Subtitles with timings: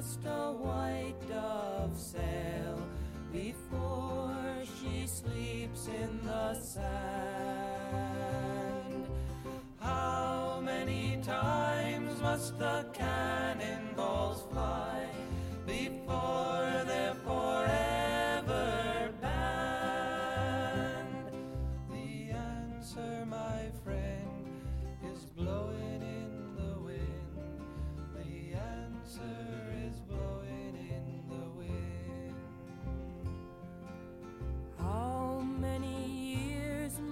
[0.00, 2.88] Must a white dove sail
[3.30, 4.34] before
[4.80, 8.00] she sleeps in the sand?
[9.78, 15.04] How many times must the cannonballs fly
[15.66, 17.89] before they're forever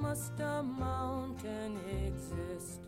[0.08, 2.80] must a mountain exist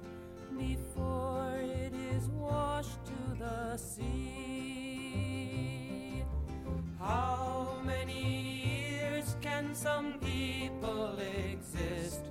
[0.56, 5.04] before it is washed to the sea?
[6.98, 8.22] How many
[8.64, 11.18] years can some people
[11.50, 12.22] exist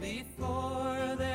[0.00, 1.33] before they're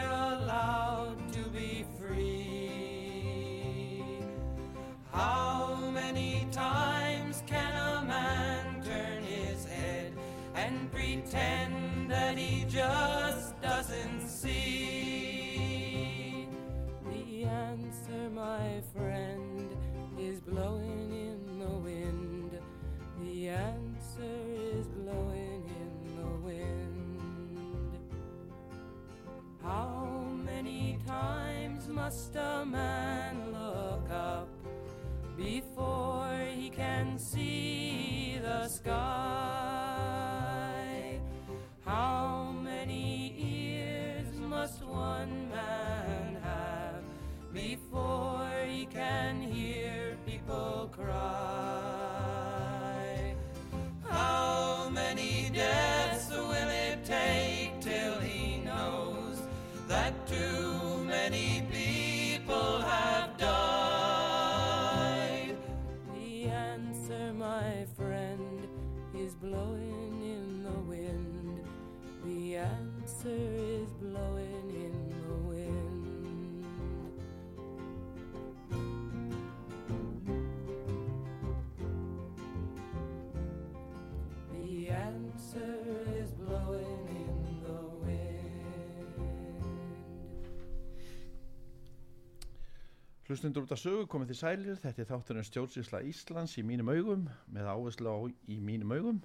[93.30, 97.28] Hlustundur út af sögu komið til sælir, þetta er þátturinn stjórnsýsla Íslands í mínum augum,
[97.54, 98.18] með áherslu á
[98.50, 99.20] í mínum augum.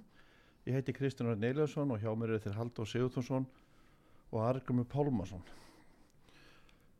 [0.67, 3.47] Ég heiti Kristján Örn Eilarsson og hjá mér er þeir Haldur Sigurðsson
[4.29, 5.41] og Argrumur Pálmarsson.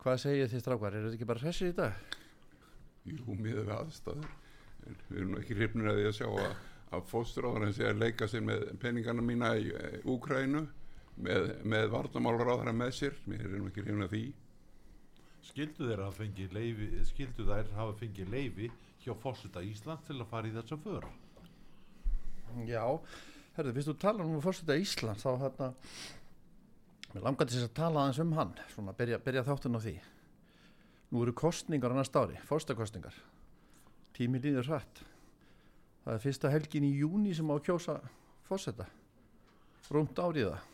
[0.02, 2.16] Hvað segir þið strákar, eru þið ekki bara hressir í dag?
[3.06, 4.32] Jú, miður við aðstæður.
[5.06, 6.56] Við erum ekki hrifnir að því að sjá að,
[6.90, 9.70] að fósturáðurinn sé að leika sér með peningana mína í
[10.10, 10.64] Úkrænu
[11.22, 13.22] með, með varnamálráðara með sér.
[13.30, 14.24] Við erum ekki hrifnir að því.
[15.46, 18.70] Skildu þeir hafa fengið leifi skildu þær hafa fengið leifi
[19.04, 21.06] hjá fórseta Ísland til að fara í þessa för
[22.66, 22.82] Já,
[23.56, 25.68] herðu, fyrst þú talar um að fórseta Ísland þá hérna,
[27.12, 29.94] mér langar til þess að tala aðeins um hann, svona byrja, byrja þáttun á því.
[31.12, 33.14] Nú eru kostningar á næsta ári, fórstakostningar.
[34.16, 35.02] Tími líður hrætt.
[36.06, 37.98] Það er fyrsta helgin í júni sem á að kjósa
[38.48, 38.86] fórseta.
[39.92, 40.64] Rúmt árið það.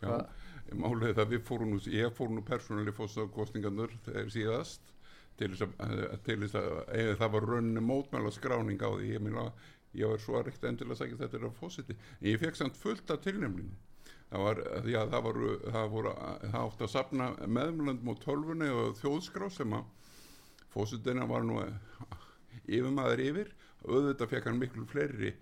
[0.00, 0.39] Já, Hvað-
[0.76, 4.94] málið það við fórum nú, ég fór nú persónulega fóstakostingarnir þegar síðast
[5.40, 9.12] til þess að, til þess að eða það var rauninni mótmæla skráning á því.
[9.14, 9.46] Ég meina,
[9.96, 12.80] ég var svo ekkert endilega að segja þetta er að fósiti, en ég fekk samt
[12.80, 13.78] fullt af tilnefningum.
[14.30, 16.10] Það var, að það voru það, voru,
[16.44, 20.12] það átti að sapna meðmjölandum á tölvunni og þjóðskrá sem að
[20.70, 21.56] fósitina var nú
[22.68, 23.50] yfirmaður yfir.
[23.88, 25.32] Auðvitað fekk hann miklu fleiri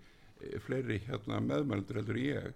[0.63, 2.53] fleiri hérna, meðmjölandur heldur ég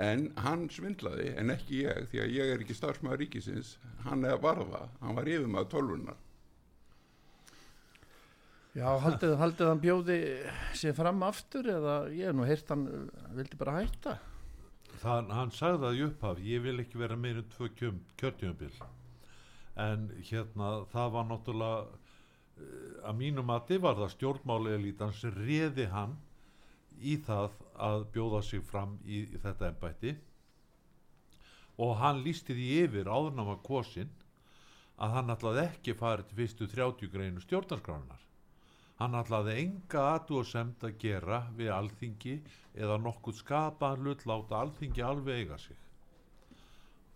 [0.00, 3.76] en hann svindlaði en ekki ég því að ég er ekki starfsmæður ríkisins.
[4.06, 6.20] Hann er varða, hann var yfirmaður tölvunar
[8.72, 10.14] Já, haldið, haldið hann bjóði
[10.80, 13.02] sér fram aftur eða ég hef nú heyrt hann uh,
[13.36, 14.14] vildi bara hætta.
[15.02, 18.72] Það, hann sagði það í upphaf, ég vil ekki vera meir en tvö kjörtjöfumbil
[19.82, 21.84] en hérna það var náttúrulega
[22.60, 26.18] eh, að mínum mati var það stjórnmáli elítan sem réði hann
[27.00, 30.16] í það að bjóða sig fram í, í þetta embætti.
[31.82, 34.10] Og hann lísti því yfir áðurnama kosin
[35.02, 38.22] að hann ætlaði ekki farið til fyrstu 30 greinu stjórnarskránar
[39.02, 42.34] hann ætlaði enga aðdúasemd að gera við alþingi
[42.84, 45.78] eða nokkuð skapaðan hlut láta alþingi alveg eiga sig.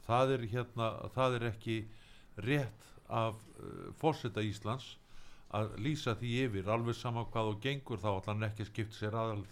[0.06, 1.76] Það er hérna það er ekki
[2.46, 4.96] rétt af uh, fórseta Íslands
[5.56, 8.98] að lýsa því yfir alveg sama hvað og gengur þá ætla hann ekki að skipta
[8.98, 9.44] sér að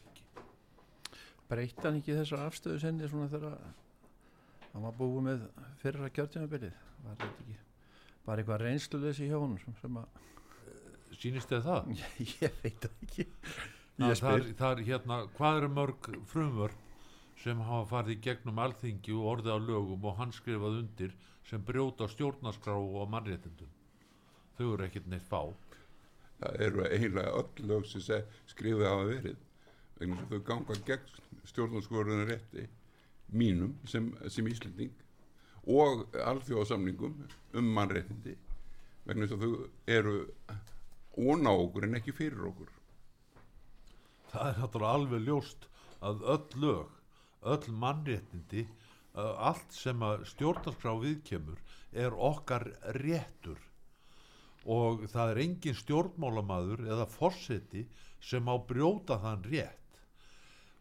[1.50, 3.58] breytti hann ekki þessar afstöðu senni svona þegar
[4.72, 5.42] hann var búið með
[5.82, 7.58] fyrra kjörtjumabilið var þetta ekki
[8.24, 10.22] bara eitthvað reynsluleysi hjá honum sem, sem að
[11.20, 11.90] sýnist þið það?
[12.44, 13.26] ég veit það ekki.
[13.94, 16.80] Að ég er, það er hérna, hvað eru mörg frumvörp
[17.44, 21.14] sem hafa farið í gegnum alþingi og orðið á lögum og hann skrifað undir
[21.46, 23.70] sem brjóta stjórnarskrá og mannréttindum?
[24.58, 25.40] Þau eru ekkert neitt fá.
[26.40, 29.38] Það eru eiginlega öll lög sem se- skrifið hafa verið
[29.98, 32.66] vegna þau ganga gegn stjórnarskorunar rétti
[33.34, 34.92] mínum sem, sem Íslending
[35.64, 37.14] og alþjóðasamningum
[37.58, 38.34] um mannréttindi
[39.08, 40.16] vegna sem þau eru
[41.16, 42.70] óna okkur en ekki fyrir okkur.
[44.32, 45.68] Það er náttúrulega alveg ljóst
[46.04, 46.96] að öll lög,
[47.54, 48.64] öll mannréttindi
[49.14, 51.60] allt sem að stjórnarskrá viðkemur
[51.92, 52.66] er okkar
[52.98, 53.60] réttur.
[54.64, 57.84] Og það er engin stjórnmálamaður eða forseti
[58.24, 59.83] sem á brjóta þann rétt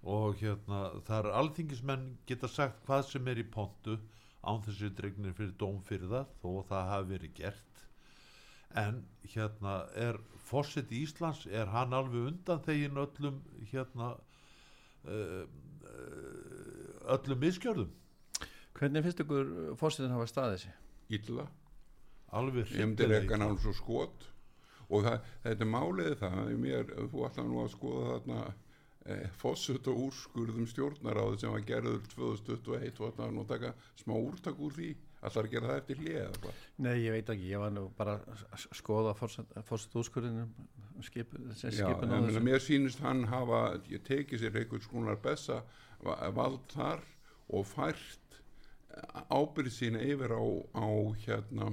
[0.04, 3.98] og hérna það er alþingismenn geta sagt hvað sem er í pontu
[4.44, 7.84] án þessi dregnir fyrir dóm fyrir það þó að það hafi verið gert.
[8.84, 13.42] En hérna er fórseti Íslands er hann alveg undan þegin öllum
[13.72, 14.14] hérna
[15.08, 17.94] uh, uh, öllum miskjörðum
[18.84, 20.78] hvernig finnst ykkur fórsetin hafa staðið sig?
[21.18, 21.48] Illa.
[22.34, 23.38] Alveg illa.
[23.38, 24.30] hann svo skot.
[24.90, 28.40] Og það, þetta er málið það í mér, þú ætla nú að skoða þarna
[29.06, 34.60] eh, fossut og úrskurðum stjórnaráði sem var gerður 2021 og nú að taka smá úrtak
[34.60, 34.94] úr því?
[35.24, 36.16] Að gera það eftir hlið
[36.84, 40.50] nei ég veit ekki, ég var nú bara að skoða fórset úrskurðinum
[41.02, 42.44] skip, skipin á þessu.
[42.44, 45.62] mér sýnist hann hafa ég tekið sér einhvers konar bessa
[46.04, 47.00] va- vald þar
[47.56, 48.20] og fært
[49.32, 50.44] ábyrð sína yfir á,
[50.76, 50.88] á
[51.26, 51.72] hérna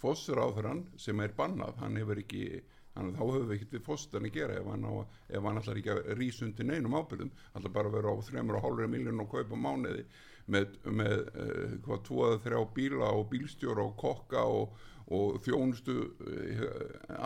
[0.00, 1.76] fossuráðurann sem er bannað.
[1.82, 2.62] Hann hefur ekki,
[2.96, 4.94] hann, þá hefur við ekkert við fossurann að gera ef hann, á,
[5.30, 9.24] ef hann allar ekki að rísundi neinum ábyrðum allar bara að vera á 3,5 miljón
[9.24, 10.04] og kaupa mánuði
[10.50, 14.80] með, með uh, hvað, tvo eða þrjá bíla og bílstjóra og kokka og,
[15.14, 16.64] og þjónustu uh,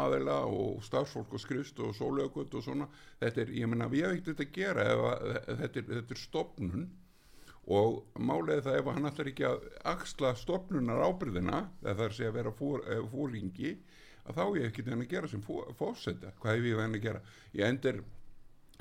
[0.04, 2.88] aðela og starfsfólk og skrifst og sólögut og svona.
[3.22, 5.24] Þetta er, ég menna við hefum ekkert að gera ef að,
[5.62, 6.86] þetta, er, þetta er stopnun
[7.64, 8.02] og
[8.52, 12.52] er það ef hann ætlar ekki að axla stopnunar ábyrðina það er að að vera
[12.58, 13.70] fór, eh, fóringi
[14.24, 17.06] að þá ég ekki þennan að gera sem fó- fórseta hvað hef ég venni að
[17.08, 17.22] gera?
[17.54, 18.02] Ég endur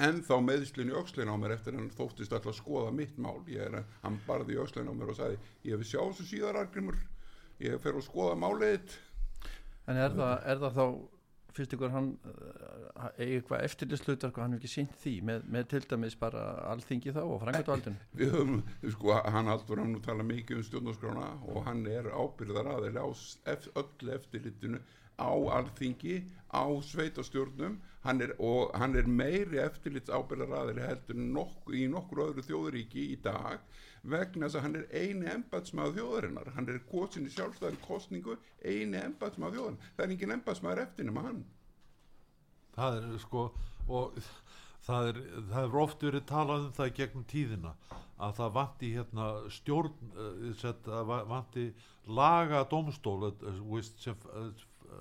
[0.04, 3.40] ennþá meðslun í öxlin á mér eftir hann þóttist alltaf að skoða mitt mál.
[3.48, 6.30] Ég er að hann barði í öxlin á mér og sagði ég hef sjá þessu
[6.32, 6.98] síðar argrimur
[7.64, 8.96] ég fer að skoða málið þitt."
[9.92, 10.86] en er það, er það þá
[11.54, 15.82] finnst ykkur hann uh, eigi eitthvað eftirlislutar hann hefur ekki sínt því með, með til
[15.92, 18.56] dæmis bara alþingi þá og frangöldvaldun við höfum,
[18.96, 24.16] sko, hann Haldur hann tala mikið um stjórnarskrána og hann er ábyrðar aðeins á öllu
[24.16, 24.82] eftirlitinu
[25.20, 26.20] á alþingi,
[26.54, 32.24] á sveitastjórnum hann er, og hann er meiri eftirlits ábyrðar aðeins heldur nokk, í nokkur
[32.28, 33.62] öðru þjóðuríki í dag
[34.04, 39.00] vegna þess að hann er eini embatsmaður þjóðarinnar, hann er kosin í sjálfstæðan kostningu, eini
[39.00, 41.44] embatsmaður þjóðarinnar, það er engin embatsmaður eftir nema hann.
[42.76, 43.46] Það er sko
[43.88, 44.20] og
[44.84, 45.22] það er,
[45.54, 47.74] það er oft verið talað um það gegnum tíðina
[48.24, 51.66] að það vanti hérna stjórn uh, set, að va- vanti
[52.20, 54.52] laga domstól uh, veist, sem, uh,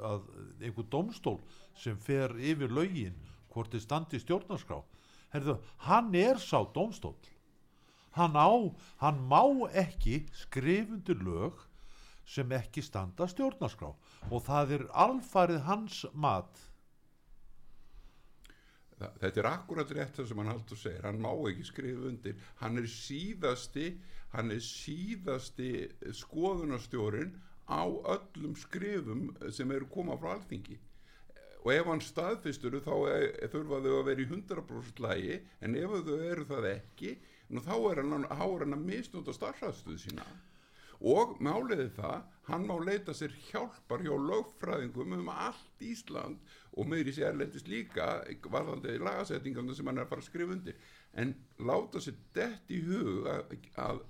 [0.01, 0.25] að
[0.63, 1.39] einhver domstól
[1.79, 3.19] sem fer yfir lögin
[3.53, 4.81] hvort þið standi stjórnarskrá.
[5.33, 5.59] Herðu,
[5.89, 7.17] hann er sá domstól
[8.13, 8.49] hann á,
[9.01, 11.61] hann má ekki skrifundur lög
[12.29, 13.93] sem ekki standa stjórnarskrá.
[14.31, 16.61] Og það er alfarið hans mat.
[19.03, 21.07] Þetta er akkurat rétt það sem hann haldur segir.
[21.09, 22.37] Hann má ekki skrifa undir.
[22.61, 23.89] Hann er síðasti
[24.33, 25.73] hann er síðasti
[26.17, 27.35] skoðunarstjórin
[27.69, 30.79] á öllum skrifum sem eru koma frá alþingi.
[31.63, 32.95] Og ef hann staðfistur þá
[33.53, 37.13] þurfa þau að vera í 100% lægi en ef þau eru það ekki
[37.61, 40.27] þá er hann, hann að misnúta starfræðstuð sína.
[41.03, 46.39] Og máliði það hann má leita sér hjálpar hjá lögfræðingum um allt Ísland
[46.79, 50.77] og meiri sér erlendist líka varðandi lagasettinganda sem hann er að fara að skrifa undir.
[51.19, 54.03] En láta sér dett í hug að, að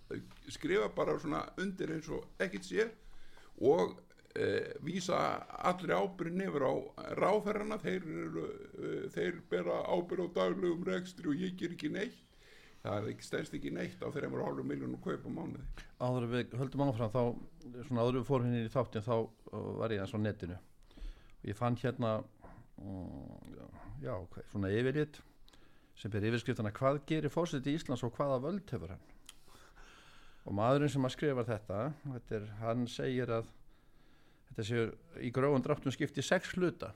[0.52, 2.88] skrifa bara svona undir eins og ekkert sé
[3.62, 3.94] og
[4.34, 4.48] e,
[4.84, 5.20] vísa
[5.70, 6.72] allir ábyrðin yfir á
[7.18, 7.78] ráðherrana.
[7.82, 12.20] Þeir, e, þeir bera ábyrð á daglegum rekstri og ég ger ekki neitt.
[12.82, 15.62] Það stærst ekki neitt á þeirra emur hálfur miljónum kaup á mánuði.
[16.02, 17.22] Áður við höldum áfram þá
[17.86, 19.16] svona áður við fórum hérna í þáttin þá
[19.78, 20.56] var ég eins á netinu.
[21.42, 22.16] Og ég fann hérna
[22.82, 23.60] um,
[24.02, 24.16] já,
[24.50, 25.20] svona yfirlit
[25.94, 29.10] sem ber yfirskriftana hvað gerir fórseti í Íslands og hvaða völd hefur hann
[30.42, 33.50] og maðurinn sem að skrifa þetta, þetta er, hann segir að
[34.48, 34.86] þetta séu
[35.22, 36.92] í gróðan dráttum skipti sex hluta.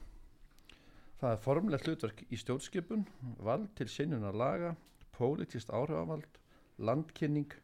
[1.21, 3.07] Það er formlegt hlutverk í stjórnskipun
[3.45, 4.75] vald til sinnunar laga
[5.17, 6.41] pólitist áhrifavald
[6.77, 7.55] landkynning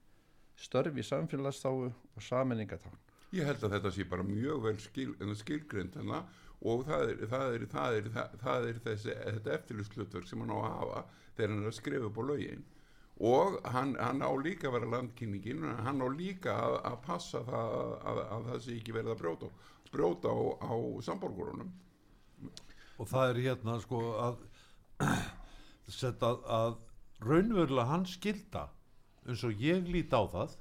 [0.57, 2.97] störf í samfélagstáu og saminningatán
[3.33, 6.23] Ég held að þetta sé bara mjög vel skil, skilgrind hana
[6.69, 8.09] og það er, það er, það er,
[8.43, 11.05] það, er þessi, þetta eftirlusthlutverk sem hann á að hafa
[11.37, 12.67] þegar hann er að skrifa upp á lögin
[13.23, 17.77] og hann, hann á líka að vera landkynningin hann á líka að, að passa það
[18.11, 19.51] að, að það sé ekki verið að brjóta,
[19.93, 20.75] brjóta á, á
[21.07, 21.71] samborgurunum.
[22.99, 24.43] Og það er hérna sko að
[26.01, 26.81] setja að
[27.23, 28.67] raunverulega hann skilda
[29.29, 30.59] eins og ég lít á það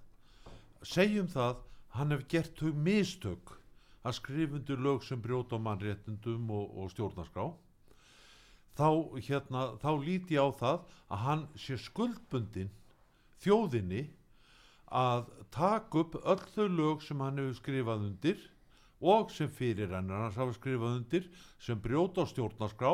[0.85, 1.65] segjum það
[1.97, 3.55] hann hef gert þau mistök
[4.05, 7.49] að skrifundu lög sem brjóta á mannréttundum og, og stjórnarskrá
[8.77, 8.87] þá
[9.27, 12.71] hérna þá líti á það að hann sé skuldbundin
[13.43, 14.05] þjóðinni
[14.91, 18.43] að taka upp öll þau lög sem hann hefur skrifað undir
[19.01, 21.27] og sem fyrir hann hans hafa skrifað undir
[21.59, 22.93] sem brjóta á stjórnarskrá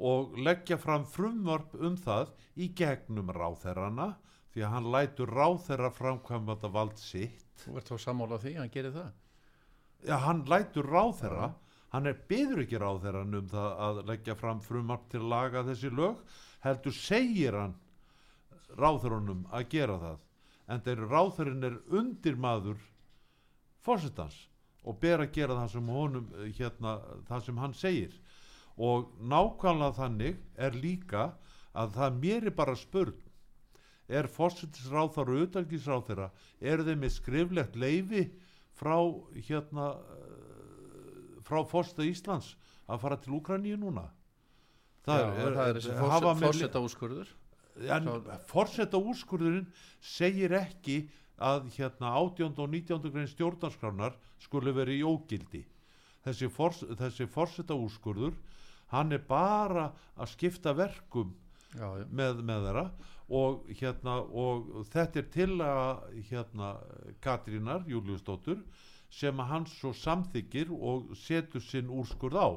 [0.00, 4.14] og leggja fram frumvarp um það í gegnum ráþerrana
[4.50, 7.50] því að hann lætur ráþerra framkvæmða þetta vald sitt.
[7.62, 9.10] Þú ert þá sammála á því, hann gerir það?
[10.08, 11.50] Já, hann lætur ráþerra
[11.90, 15.90] hann er byður ekki ráþerran um það að leggja fram frumvarp til að laga þessi
[15.94, 16.20] lög
[16.64, 17.74] heldur segir hann
[18.78, 20.18] ráþerranum að gera það.
[20.70, 22.78] En þeir ráþerrin er undir maður
[23.82, 24.36] fórsetans
[24.86, 26.92] og ber að gera það sem honum hérna,
[27.28, 28.14] það sem hann segir.
[28.80, 31.32] Og nákvæmlega þannig er líka
[31.76, 33.18] að það mér er bara spurn.
[34.10, 36.30] Er fórsetisráþar og utalgisráþara
[36.60, 38.24] eru þeir með skriflegt leifi
[38.78, 38.96] frá
[39.46, 39.92] hérna
[41.50, 42.54] frá fórseta Íslands
[42.90, 44.08] að fara til Úkraníu núna
[45.06, 47.30] Það er, er, það er þessi fórseta úrskurður
[47.96, 48.08] en
[48.50, 49.68] fórseta úrskurðurinn
[50.04, 51.02] segir ekki
[51.40, 52.52] að hérna 18.
[52.60, 53.12] og 19.
[53.12, 55.62] grein stjórnarskránar skulle verið í ógildi
[56.26, 58.36] þessi, fors, þessi fórseta úrskurður
[58.92, 59.88] hann er bara
[60.18, 61.32] að skipta verkum
[61.72, 62.04] já, já.
[62.10, 62.86] með, með þeirra
[63.40, 66.70] og hérna og þetta er til að hérna
[67.22, 68.60] Katrínar Júliusdóttur
[69.10, 72.48] sem að hann svo samþykir og setur sinn úrskurð á.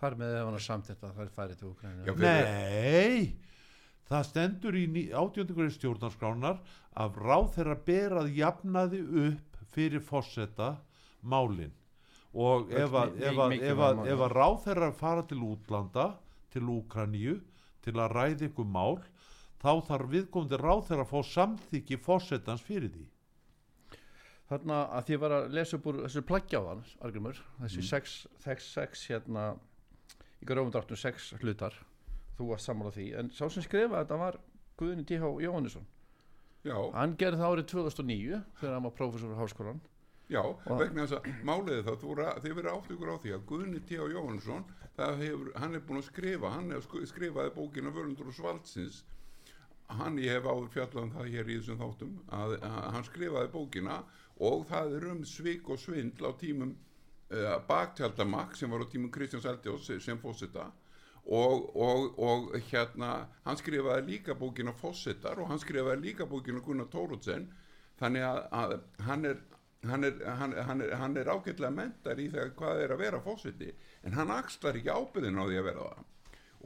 [0.00, 3.36] Þar með ef hann er samtitt að það er færið til fyrir- Nei,
[4.08, 6.60] það stendur í átjöndugur stjórnarskránar
[6.96, 10.76] að ráð þeirra berað jafnaði upp fyrir fórseta
[11.22, 11.72] málin.
[12.32, 14.08] Og ef að, mi- ef að, mikilvæg ef að, mál.
[14.14, 16.08] ef að ráð þeirra fara til útlanda
[16.50, 17.40] til Úkraníu
[17.82, 19.00] til að ræða ykkur mál
[19.60, 23.06] þá þarf viðkomandi ráð þeirra að fá samþykki fórsetans fyrir því
[24.50, 27.86] Þarna að því ég var að lesa upp úr þessu plaggjáðan, Argrymur, þessi Mm.
[27.86, 29.44] sex, sex, sex hérna
[30.42, 31.74] í grófundráttum sex hlutar
[32.38, 34.38] þú varst sammála því, en sá sem skrifaði þetta var
[34.80, 35.22] Guðni T.H.
[35.44, 35.86] Jóhannesson
[36.64, 39.80] Já, hann gerði það árið 2009 þegar hann var prófessor á háskólan
[40.30, 40.42] Já,
[40.78, 43.94] vegna þess að máliði ra- þið verið átt ykkur á því að Guðni T.
[43.96, 44.64] Jóhannsson,
[44.96, 49.02] það hefur, hann er búin að skrifa, hann hefur sk- skrifaði bókina Völundur og Svaldsins,
[49.90, 53.50] hann, ég hef áður fjallað um það hér í þessum þáttum, að, að hann skrifaði
[53.52, 53.96] bókina
[54.40, 59.12] og það er um svik og svindl á tímum uh, baktjaldamakk sem var á tímum
[59.12, 60.70] Kristjáns Eldjós sem fósita
[61.24, 66.88] og, og, og hérna, hann skrifaði líka bókina Fossetar og hann skrifaði líka bókina Gunnar
[66.90, 67.50] Tóruðsen,
[68.00, 69.42] þannig að, að hann er
[69.86, 73.20] hann er, hann, hann, er, hann er ágætlega mentar í þegar hvað er að vera
[73.24, 73.70] fósiti
[74.04, 76.08] en hann axlar ekki ábyrðin á því að vera það.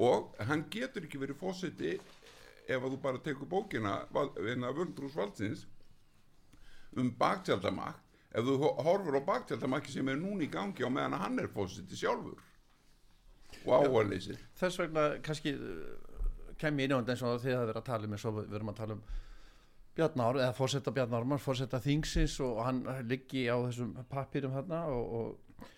[0.03, 5.67] Og hann getur ekki verið fósiti ef að þú bara tekur bókina Völdrús Valdsins
[7.01, 8.01] um baktjaldamakk
[8.35, 11.51] ef þú ho- horfur á baktjaldamakki sem er núna í gangi á meðan hann er
[11.55, 12.41] fósiti sjálfur
[13.65, 15.93] og áhverleysir þess vegna kannski uh,
[16.59, 18.41] kem ég inn á þetta eins og þið að vera að tala um eins og
[18.41, 19.05] við erum að tala um
[19.95, 25.69] Bjarnar, eða fórsetta Bjarnarmar, fórsetta Þingsins og hann liggi á þessum pappirum þarna og, og,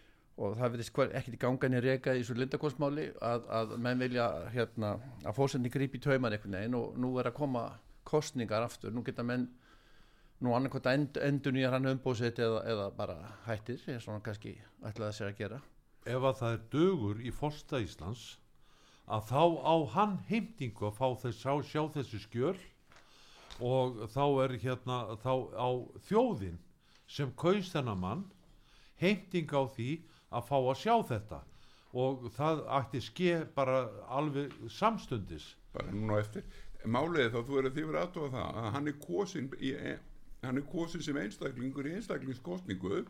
[0.40, 4.30] og það verðist ekkert í gangan í reka í þessu lindakostmáli að, að menn vilja
[4.54, 7.66] hérna, að fórsetin grípi tauman einhvern veginn og nú er að koma
[8.08, 9.50] kostningar aftur, nú geta menn
[10.44, 13.16] nú annarkvæmt end, endun í hann umbóðsitt eða, eða bara
[13.46, 15.60] hættir eins og hann kannski ætlaði sér að gera.
[16.06, 18.26] Ef að það er dögur í Forsta Íslands
[19.06, 22.56] að þá á hann heimtingu að fá þess, sjá, sjá þessi skjöl
[23.64, 25.68] og þá er hérna þá á
[26.08, 26.58] þjóðin
[27.08, 28.24] sem kaus þennan mann
[29.00, 29.90] heimting á því
[30.34, 31.40] að fá að sjá þetta.
[31.96, 35.54] Og það ætti ske bara alveg samstundis.
[35.72, 36.44] Bara núna eftir.
[36.84, 39.70] Málið er þá þú er að þið verið aðtóða það að hann er kosin í,
[40.42, 43.00] hann er kosin sem einstaklingur í einstaklingskostningu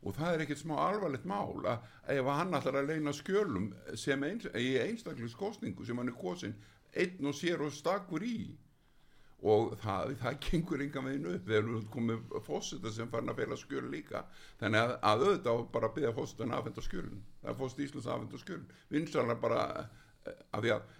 [0.00, 4.24] og það er ekkert smá alvarlegt mál að ef hann ætlar að leina skjölum sem
[4.24, 6.56] eins, í einstaklingskostningu sem hann er kosin
[6.96, 8.50] einn og sér og stakkur í.
[9.40, 13.56] Og það, það gengur enga megin upp þegar við komum fósita sem farin að fela
[13.56, 14.24] skjöl líka.
[14.60, 18.40] Þannig að, að auðvitað bara að byggja fósitan aðfenda skjölun það er fósit Íslands aðfenda
[18.42, 20.90] skjölun vinsalega bara eh, af því að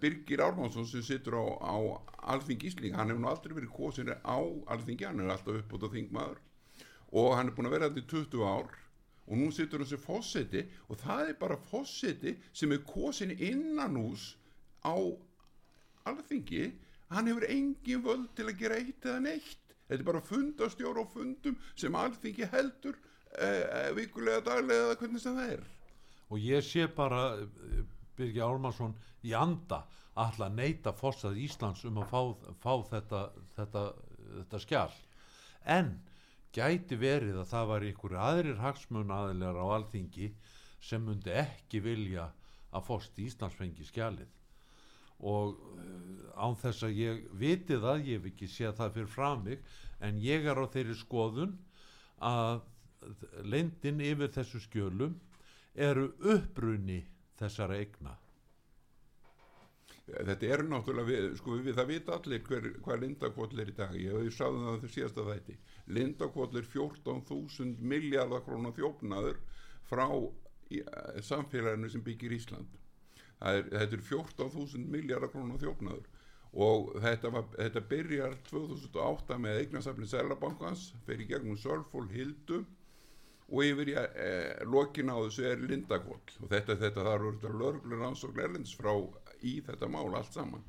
[0.00, 1.76] Birgir Ármánsson sem sittur á, á
[2.34, 4.38] Alþing Ísling, hann hefur nú aldrei verið kosin á
[4.72, 6.40] Alþingi, hann er alltaf upp út á þingmaður.
[7.14, 8.78] Og hann er búin að vera þetta í 20 ár
[9.24, 13.96] og nú sittur hann sem fósiti og það er bara fósiti sem er kosin innan
[14.00, 14.34] hús
[14.84, 14.96] á
[16.10, 16.72] Alþingi.
[17.12, 19.64] Hann hefur engin völd til að gera eitt eða neitt.
[19.88, 22.96] Þetta er bara fundastjóra og fundum sem alþingi heldur
[23.36, 25.64] eh, vikulega daglega eða hvernig sem það er.
[26.32, 27.20] Og ég sé bara
[28.14, 32.20] eh, Birgir Ármannsson í anda alltaf neyta fórsað Íslands um að fá,
[32.62, 33.22] fá þetta,
[33.56, 33.84] þetta,
[34.38, 34.92] þetta skjál
[35.64, 35.94] en
[36.54, 40.30] gæti verið að það var ykkur aðrir hagsmun aðilegar á alþingi
[40.84, 42.28] sem myndi ekki vilja
[42.74, 44.28] að fórst Íslands fengi skjalið.
[45.24, 49.28] Og uh, án þess að ég viti það, ég hef ekki séð það fyrir frá
[49.40, 49.62] mig
[50.04, 51.56] en ég er á þeirri skoðun
[52.22, 52.62] að
[53.44, 55.16] lendin yfir þessu skjölum
[55.74, 57.02] eru upprunni
[57.40, 58.14] þessara eigna?
[60.04, 63.94] Þetta er náttúrulega við, sko við það vita allir hver, hvað lindakvotl er í dag.
[63.96, 65.54] Ég hef sáðum það þau síðasta þætti.
[65.96, 69.38] Lindakvotl er 14.000 miljardar krónar þjófnaður
[69.88, 70.04] frá
[70.68, 70.82] í,
[71.24, 72.76] samfélaginu sem byggir Ísland.
[73.40, 76.12] Er, þetta er 14.000 miljardar krónar þjófnaður.
[76.54, 82.60] Og þetta, var, þetta byrjar 2008 með eignasafni Sælabankans fyrir gegnum Sölfól Hildu
[83.52, 84.28] og yfir í e,
[84.68, 88.94] lokin á þessu er Lindakvoll og þetta, þetta þar voru lörglur ansókn erlends frá
[89.44, 90.64] í þetta mál allt saman.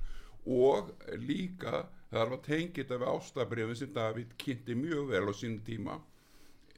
[0.45, 0.91] Og
[1.23, 5.95] líka þar var tengið af ástabrifin sem Davíð kynnti mjög vel á sín tíma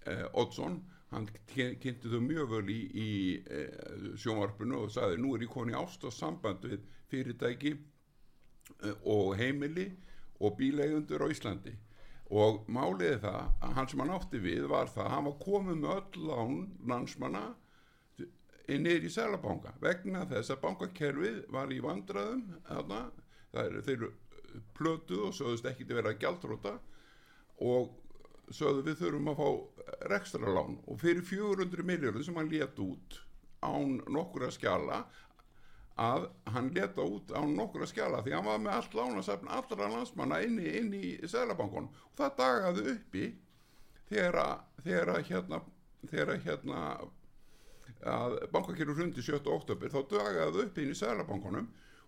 [0.06, 0.78] eh, Oddsson.
[1.12, 3.10] Hann kynnti þau mjög vel í, í
[3.50, 3.65] e,
[4.21, 9.89] sjónvarpinu og sagði nú er ég koni ástasamband við fyrirtæki e, og heimili
[10.38, 11.74] og bílegundur á Íslandi
[12.28, 15.78] og máliði það að hann sem hann átti við var það að hann var komið
[15.82, 16.58] með öll lán
[16.92, 17.44] landsmanna
[18.68, 23.06] neyri í Sælabanka vegna þess að bankakerfið var í vandraðum þarna,
[23.56, 24.10] er, þeir
[24.76, 26.74] plötuð og sögðust ekki til að vera gældróta
[27.63, 27.96] og
[28.52, 29.48] sögðu við þurfum að fá
[30.12, 33.22] rekstra lán og fyrir 400 miljóður sem hann leta út
[33.63, 35.06] án nokkura skjala
[35.97, 40.41] að hann leta út án nokkura skjala því hann var með allt lánasafn allra landsmanna
[40.45, 43.23] inn í, inn í Sælabankon og það dagaði uppi
[44.12, 45.62] þegar að, þegar að hérna
[46.07, 46.83] þegar að hérna
[48.05, 49.41] að bankakirur hundi 7.
[49.49, 51.67] oktober þá dagaði upp inn í Sælabankonum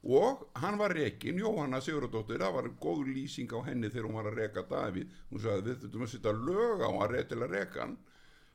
[0.10, 4.30] og hann var rekin, Jóhanna Sigurðardóttir það var góð lýsing á henni þegar hún var
[4.30, 7.56] að reka Davíð, hún sagði við þurfum að setja lög á hann rétt til að
[7.58, 7.98] reka hann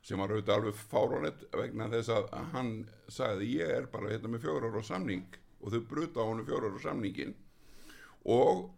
[0.04, 2.74] sem var auðvitað alveg fárónett vegna þess að hann
[3.08, 5.24] sagði ég er bara hérna með fjórar á samning.
[5.64, 7.34] Og þau bruta á hann fjórar á samningin
[8.24, 8.70] og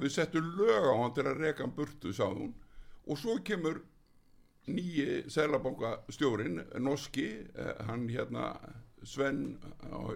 [0.00, 2.54] við settum lög á hann til að reka hann burtu, sagði hún.
[3.04, 3.82] Og svo kemur
[4.64, 8.54] nýji selabankastjórin norski, eh, hann hérna
[9.04, 9.58] Sven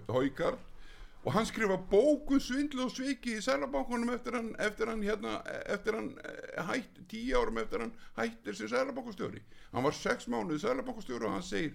[0.08, 0.56] Haukar
[1.24, 5.98] og hann skrifa bóku svindlu og sviki í Sælabankunum eftir hann, eftir hann, hérna, eftir
[5.98, 11.26] hann eh, hætt, tíu árum eftir hann hættir sér Sælabankustjóri hann var sex mánuð Sælabankustjóri
[11.28, 11.74] og hann segir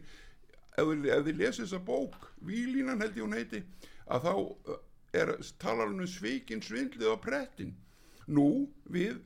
[0.77, 3.61] ef þið lesið þessa bók Vílínan held ég hún heiti
[4.07, 4.33] að þá
[4.73, 4.81] eh,
[5.13, 7.75] er talar hann um svikin svindlið á prettin.
[8.27, 9.21] Nú við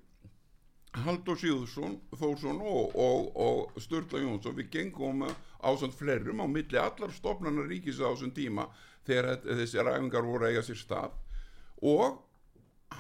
[0.98, 6.80] Haldur Síðursson Þórsson og, og, og Sturla Jónsson við gengum á svona flerum á milli
[6.82, 8.68] allar stopnarnar ríkis á þessum tíma
[9.08, 11.18] þegar þessi ræfingar voru eiga sér stað.
[11.82, 12.24] Og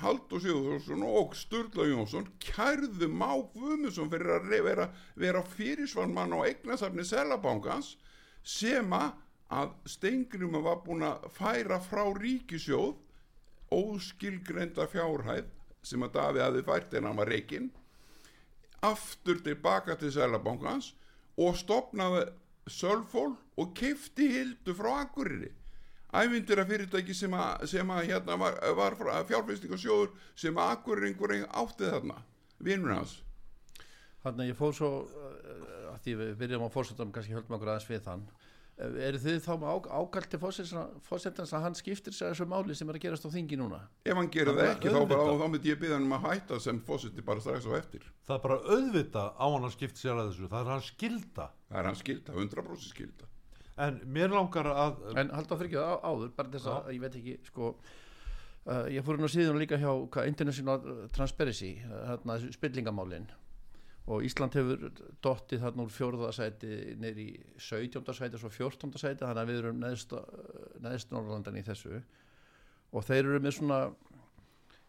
[0.01, 7.05] Haldur Sigurðarsson og Sturla Jónsson kærðu Má Guðmusson fyrir að vera, vera fyrirsvarmann á eignasafni
[7.07, 7.95] Selabankans
[8.43, 12.97] sem að Stengriðum var búin að færa frá ríkisjóð
[13.73, 15.47] óskilgreinda fjárhæð
[15.87, 17.69] sem að Davíð hafi fært en hann var reikinn
[18.85, 20.91] aftur tilbaka til Sælabankans
[21.39, 22.27] og stopnaði
[22.67, 25.53] Sölfól og keifti hildu frá Akureyri
[26.13, 28.97] ævindir af fyrirtæki sem að, sem að hérna var, var
[29.29, 32.21] fjárfæstingarsjóður sem að Akureyringur átti þarna
[32.63, 33.19] vinnur hans.
[34.23, 37.73] Þannig að ég fór svo uh, að því við byrjum á fórsetum kannski höldum okkur
[37.73, 38.27] aðeins við þann
[38.77, 42.89] eru þið þá með á, ákall til fórsetans að hann skiptir sér þessu máli sem
[42.91, 43.79] er að gerast á þingi núna?
[44.05, 46.59] Ef hann gerir Það ekki þá, bara, þá myndi ég byggja hann um að hætta
[46.61, 48.05] sem fósiti bara strax á eftir.
[48.27, 50.51] Það er bara auðvita á hann að skipta sér að þessu.
[50.51, 53.31] Það er hans skilda það er hann skilda, 100% skilda
[53.77, 57.35] en mér langar að En halda á á, áður, bara þess að ég veit ekki
[57.47, 59.91] sko uh, ég fór á síðan líka hjá
[60.25, 63.27] International Transparency uh, hérna þessu spillingamálin
[64.07, 64.87] og Ísland hefur
[65.23, 68.05] dottið þarna úr fjórðasæti neyri í 17.
[68.15, 68.93] sæti og svo 14.
[68.95, 70.13] sæti þannig að við erum neðst,
[70.83, 71.99] neðst Norrlandan í þessu
[72.95, 73.81] og þeir eru með svona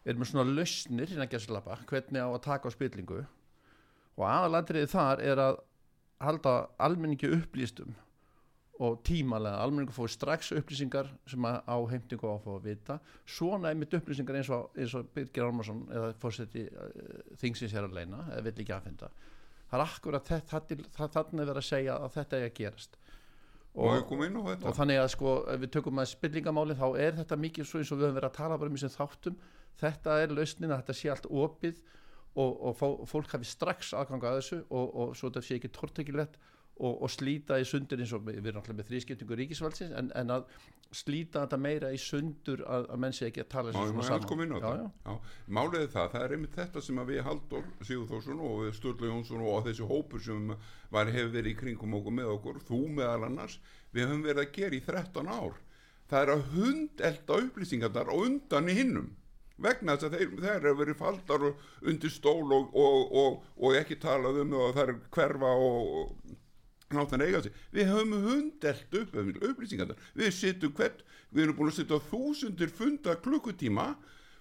[0.07, 3.23] eru með svona lausnir innan gæslappa hvernig á að taka á spillingu
[4.15, 5.59] og aðalandriði þar er að
[6.23, 7.95] halda almenningi upplýstum
[8.79, 9.59] og tímalega.
[9.59, 12.99] Almenningu fóði strax upplýsingar sem að á heimtingu á að fá að vita.
[13.27, 16.87] Svona einmitt upplýsingar eins og, eins og Birgir Ármarsson eða fórseti uh,
[17.41, 19.11] þingsins er að leina eða vill ekki aðfinda
[19.69, 20.31] það er akkurat
[21.13, 22.99] þannig verið að segja að þetta er að gerast.
[23.79, 24.11] Og
[24.65, 27.91] og þannig að sko ef við tökum að spillingamáli þá er þetta mikið svo eins
[27.93, 29.35] og við höfum verið að tala bara um þessum þáttum.
[29.79, 31.83] Þetta er lausnin að þetta sé allt opið
[32.33, 36.39] og, og fólk hafi strax aðganga að þessu og, og svo þetta sé ekki tortekilegt
[36.79, 40.33] og, og slíta í sundur eins og við erum alltaf með þrískiptingu ríkisvaldsins en, en
[40.35, 40.47] að
[40.95, 44.07] slíta þetta meira í sundur að, að menn sé ekki að tala ég svona.
[45.05, 45.33] Já.
[45.59, 49.45] Málið er það, það er einmitt þetta sem að við Halldór Sigurþórsson og Sturla Jónsson
[49.45, 50.53] og þessi hópur sem
[50.89, 53.59] var, hefur verið í kringum okkur með okkur, þú meðal annars
[53.93, 55.59] við höfum verið að gera í 13 ár
[56.09, 59.09] það er að hundelta upplýsingarnar og undan í hinnum
[59.59, 63.99] vegna þess að þeir, þeir eru verið faldar undir stól og, og, og, og ekki
[64.01, 66.13] talað um og það er hverfa og
[66.89, 69.15] við höfum hundelt upp
[70.15, 73.95] við sittum hvert, við erum búin að sitja þúsundir funda klukkutíma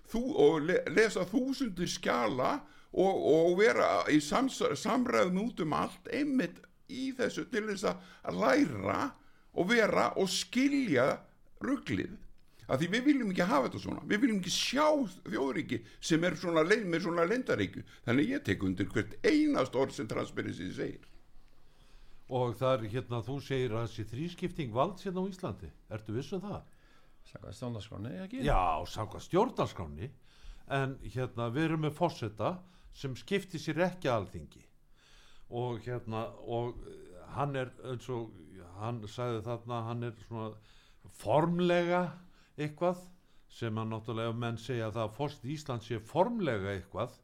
[0.08, 2.58] þú, og le, lesa þúsundir skjala
[2.92, 8.40] og, og vera í sams, samræðum út um allt einmitt í þessu til þess að
[8.40, 9.10] læra
[9.58, 11.18] og vera og skilja
[11.60, 12.16] rugglið
[12.68, 14.02] að því við viljum ekki hafa þetta svona.
[14.08, 14.88] Við viljum ekki sjá
[15.24, 20.08] þjóðríki sem er svona með svona lendaríku þannig ég tek undir hvert einast orð sem
[20.10, 21.06] Transparency segir
[22.28, 25.70] og það er hérna þú segir að þessi þrískipting valds hérna á Íslandi.
[25.92, 26.60] Ertu viss um það?
[27.28, 28.42] Saka stjórnarskráni, ekki?
[28.46, 30.10] Já, samkvæmt stjórnarskráni
[30.78, 32.54] en hérna við erum með fósetta
[32.96, 34.64] sem skiptir sér ekki alþingi.
[35.56, 38.32] Og hérna og eh, hann er eins og
[38.78, 40.50] hann sagði þarna hann er svona
[41.18, 42.02] formlega
[42.58, 43.00] eitthvað
[43.58, 47.14] sem að náttúrulega menn segja að það að fórst Ísland sé formlega eitthvað.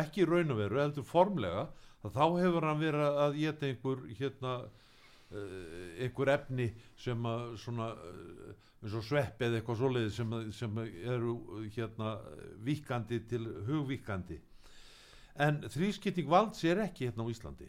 [0.00, 1.68] Ekki raun og veru, heldur formlega
[2.04, 8.52] þá hefur hann verið að geta einhver hérna uh, einhver efni sem að svona uh,
[8.82, 12.14] eins og svepp eða eitthvað svoleiði sem, sem eru uh, hérna
[12.64, 14.38] vikandi til hugvikandi
[15.38, 17.68] en þrískipting valds er ekki hérna á Íslandi.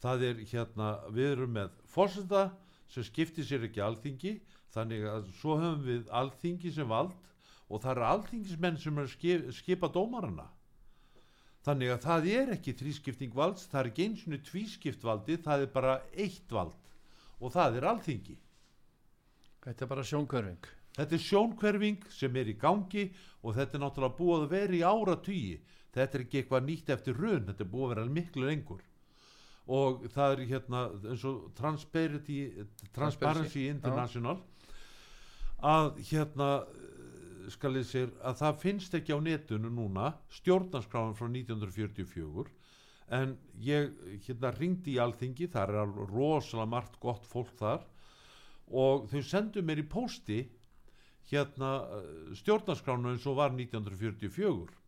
[0.00, 2.44] Það er hérna, við erum með fórseta
[2.90, 4.38] sem skiptir sér ekki alþingi
[4.74, 7.16] þannig að svo höfum við alþingi sem vald
[7.68, 10.46] og það eru alþingismenn sem er skip, skipa dómarana
[11.66, 15.66] þannig að það er ekki þrískipting valds það er ekki eins og tvískipt valdi það
[15.66, 16.92] er bara eitt vald
[17.40, 18.38] og það er alþingi
[19.60, 23.06] Þetta er bara sjónkörfing Þetta er sjónkverfing sem er í gangi
[23.40, 25.58] og þetta er náttúrulega búið að vera í áratugi.
[25.94, 28.82] Þetta er ekki eitthvað nýtt eftir raun, þetta er búið að vera miklu lengur.
[29.70, 32.40] Og það er hérna eins og Transparency.
[33.70, 34.40] International
[35.60, 36.50] að hérna
[37.48, 42.46] skal ég sér að það finnst ekki á netinu núna stjórnarskráin frá 1944
[43.16, 43.90] en ég
[44.26, 47.86] hérna ringdi í alþingi, þar er alveg rosalega margt gott fólk þar
[48.70, 50.44] og þau sendu mér í pósti
[51.30, 51.72] hérna
[52.38, 54.78] stjórnarskránu eins og var 1944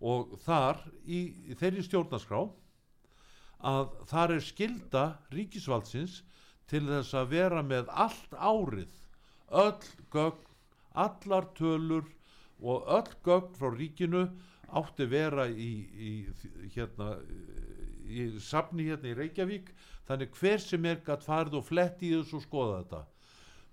[0.00, 1.20] og þar í
[1.60, 2.44] þeirri stjórnarskrá
[3.70, 6.20] að þar er skilda ríkisvaldsins
[6.70, 8.94] til þess að vera með allt árið
[9.50, 10.46] öll gögn,
[10.94, 12.08] allar tölur
[12.60, 14.26] og öll gögn frá ríkinu
[14.70, 16.10] átti vera í, í
[16.74, 17.16] hérna
[18.10, 19.72] í safni hérna í Reykjavík.
[20.10, 23.02] Þannig hver sem er gætt farið og flett í þessu og skoða þetta.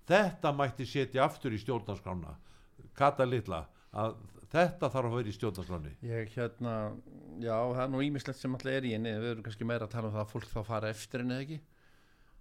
[0.08, 2.36] Þetta mætti setja aftur í stjórnarskrána
[2.98, 3.64] kata litla
[3.98, 4.16] að
[4.52, 6.74] þetta þarf að vera í stjórnarskráni Ég hérna,
[7.42, 9.94] já það er nú ímislegt sem alltaf er í henni við erum kannski meira að
[9.96, 11.60] tala um það að fólk þá fara eftir henni eða ekki?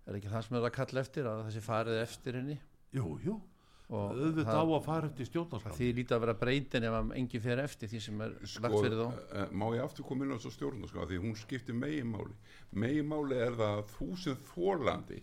[0.07, 2.57] Er ekki það sem er að kalla eftir að þessi farið eftir henni?
[2.95, 3.37] Jú, jú,
[3.87, 7.61] auðvitað á að fara eftir það stjórnarskráni því lítið að vera breytin ef enginn fer
[7.63, 9.07] eftir því sem er lagt fyrir þá.
[9.31, 11.05] eh, má ég aftur koma inn á þessu stjórnarskrá?
[11.07, 12.35] Því hún skiptir meginmáli.
[12.75, 15.21] Meginmáli er það að þú sem þólandi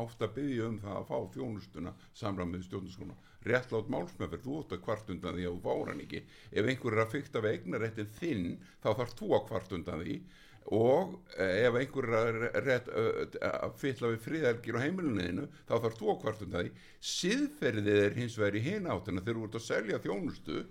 [0.00, 3.16] átt að byggja um það að fá þjónustuna samræmið stjórnarskona
[3.48, 6.22] réttlátt málsmeðferð, þú átt að kvart undan því að þú fáur hann ekki.
[6.50, 8.46] Ef einhver er að fykta við eignaréttin þinn
[8.80, 10.16] þá þarf þú að kvart undan því.
[10.74, 12.88] Og eh, ef einhver er að,
[13.50, 16.86] að fylla við friðelgir á heimilunniðinu þá þarf þú að kvart undan því.
[17.10, 20.64] Siðferðið er hins vegar í hinn áttina þegar þú ert að selja þjónustu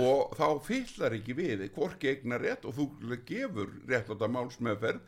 [0.00, 2.88] og þá fyllar ekki við hvorki eignar rétt og þú
[3.28, 5.04] gefur réttlátt málsmeðferð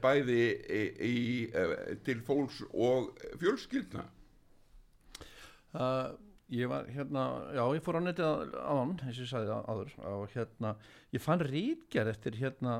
[0.00, 1.14] bæði í, í,
[1.52, 4.04] eh, til fólks og fjölskyldna.
[5.74, 6.14] Uh,
[6.54, 7.24] ég var hérna,
[7.56, 10.74] já ég fór á netið á- áðan, eins og ég sagði á- áður og hérna,
[11.12, 12.76] ég fann rítgerð eftir hérna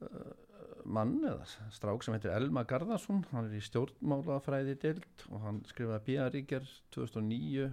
[0.00, 0.32] uh,
[0.88, 6.06] mann eða strák sem heitir Elma Garðarsson, hann er í stjórnmálafræði deild og hann skrifaði
[6.16, 6.64] bíaríkjær
[6.96, 7.68] 2009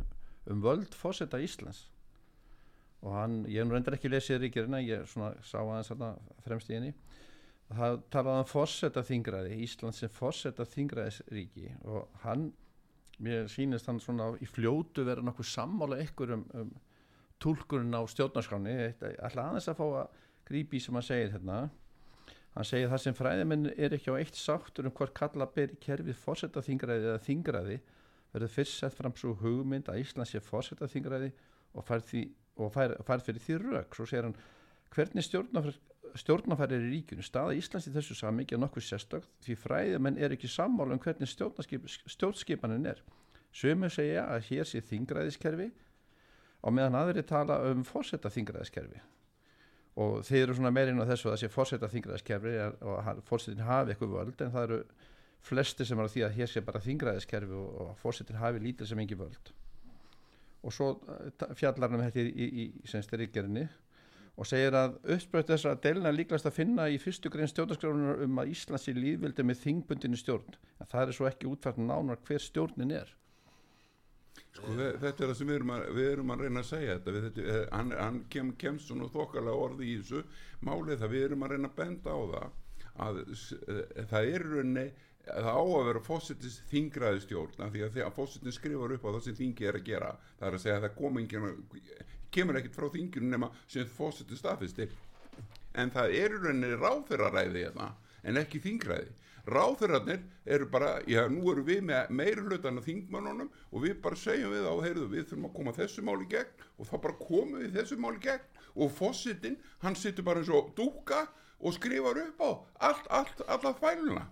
[0.52, 1.86] um völd fósetta Íslands.
[3.06, 6.12] Og hann, ég hef nú reyndar ekki lesið ríkjörina, ég svona sá aðeins þarna
[6.44, 6.94] fremst í henni
[7.76, 12.52] það talaði um fósetta þingræði, Íslands sem fósetta þingræðisríki og hann
[13.24, 16.72] mér sýnist hann svona í fljótu vera nokkuð sammála ykkur um, um
[17.42, 21.68] túlkurinn á stjórnarskráni ætla aðeins að fá að grípi sem hann segir hérna.
[22.56, 26.18] Hann segir það sem fræðimenn er ekki á eitt sáttur um hvort kalla ber kerfið
[26.18, 27.80] fórsetta þingræði eða þingræði
[28.34, 31.32] verður fyrst sett fram svo hugmynd að Ísland sé fórsetta þingræði
[31.78, 32.24] og fær, því,
[32.58, 34.40] og fær, fær fyrir því rauk svo segir hann
[34.94, 35.78] hvernig stjórnarfæri
[36.16, 40.50] stjórnarfæri er í ríkjunu staða Íslands í þessu samíkja nokkuð sérstök því fræðimenn er ekki
[40.52, 43.02] sammála um hvernig stjórnarskip, stjórnskipanin er.
[43.54, 45.70] Sömu segja að hér sé þingræðiskerfi
[46.64, 49.00] á meðan aðri tala um fórsetta þingræðiskerfi
[49.98, 53.66] og þeir eru svona meirinn á þessu að það sé fórsetta þingræðiskerfi er- og fórsetin
[53.66, 54.80] hafi eitthvað völd en það eru
[55.48, 58.88] flesti sem er á því að hér sé bara þingræðiskerfi og, og fórsetin hafi lítil
[58.90, 59.52] sem engi völd.
[60.66, 63.68] Og svo eh, ta- fjallar hann um þetta í, í, í ríkjerinni
[64.38, 68.42] og segir að uppspröðt þess að delina líklast að finna í fyrstu grein stjórnarskrárunar um
[68.44, 70.58] að Íslands sé líðvildi með þingbundinu stjórn.
[70.82, 73.10] En það er svo ekki útfært nánar hver stjórnin er.
[74.54, 76.94] Sko, þe- þetta er það sem við erum að, við erum að reyna að segja
[77.00, 80.22] þetta, þetta eh, hann, hann kem, kemst svona þokkalega orði í þessu
[80.70, 82.48] málið það við erum að reyna að benda á það
[83.08, 84.86] að eh, það er í rauninni
[85.28, 89.14] það á að vera fósittis þingraði stjórn af því að þegar fósittin skrifar upp á
[89.18, 90.12] það sem þingi er að gera.
[90.40, 91.48] Það er að segja að það kom engin,
[92.32, 94.90] kemur ekkert frá þinginu nema sem fósittin staðfisti
[95.78, 97.94] en það er í rauninni ráþeiraræði hérna
[98.28, 99.14] en ekki þingræði.
[99.48, 104.20] Ráþeirarnir eru bara, já nú eru við með meiri hlutan af þingmannunum og við bara
[104.20, 107.62] segjum við á, heyrðu við þurfum að koma þessu máli gegn og þá bara komum
[107.62, 108.50] við þessu máli gegn.
[108.78, 111.24] Og fósittin, hann situr bara eins og dúka
[111.58, 112.50] og skrifar upp á
[112.90, 114.28] allt, allt, alla fæluna.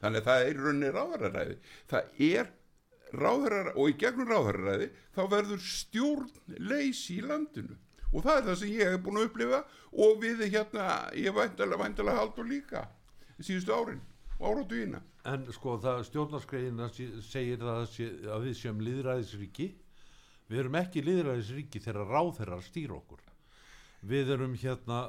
[0.00, 1.58] Þannig að það er í rauninni ráðararæði
[1.90, 2.54] það er
[3.16, 7.76] ráðarar og í gegnum ráðararæði þá verður stjórn leysi í landinu
[8.10, 11.84] og það er það sem ég hef búin að upplifa og við hérna, ég væntalega
[11.84, 12.86] væntalega haldur líka
[13.40, 14.02] síðustu árin
[14.40, 17.82] og áratugina En sko það stjórnarskreiðina segir það
[18.32, 19.66] að við séum líðræðisríki.
[20.48, 23.20] Við erum ekki líðræðisríki þegar ráðherrar stýra okkur.
[24.00, 25.02] Við erum hérna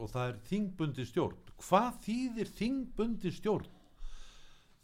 [0.00, 1.52] og það er þingbundi stjórn.
[1.60, 3.68] Hvað þýðir þingbundi stjórn?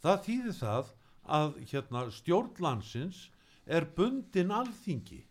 [0.01, 0.93] Það þýðir það
[1.25, 3.29] að hérna stjórnlandsins
[3.65, 5.21] er bundin alþingi.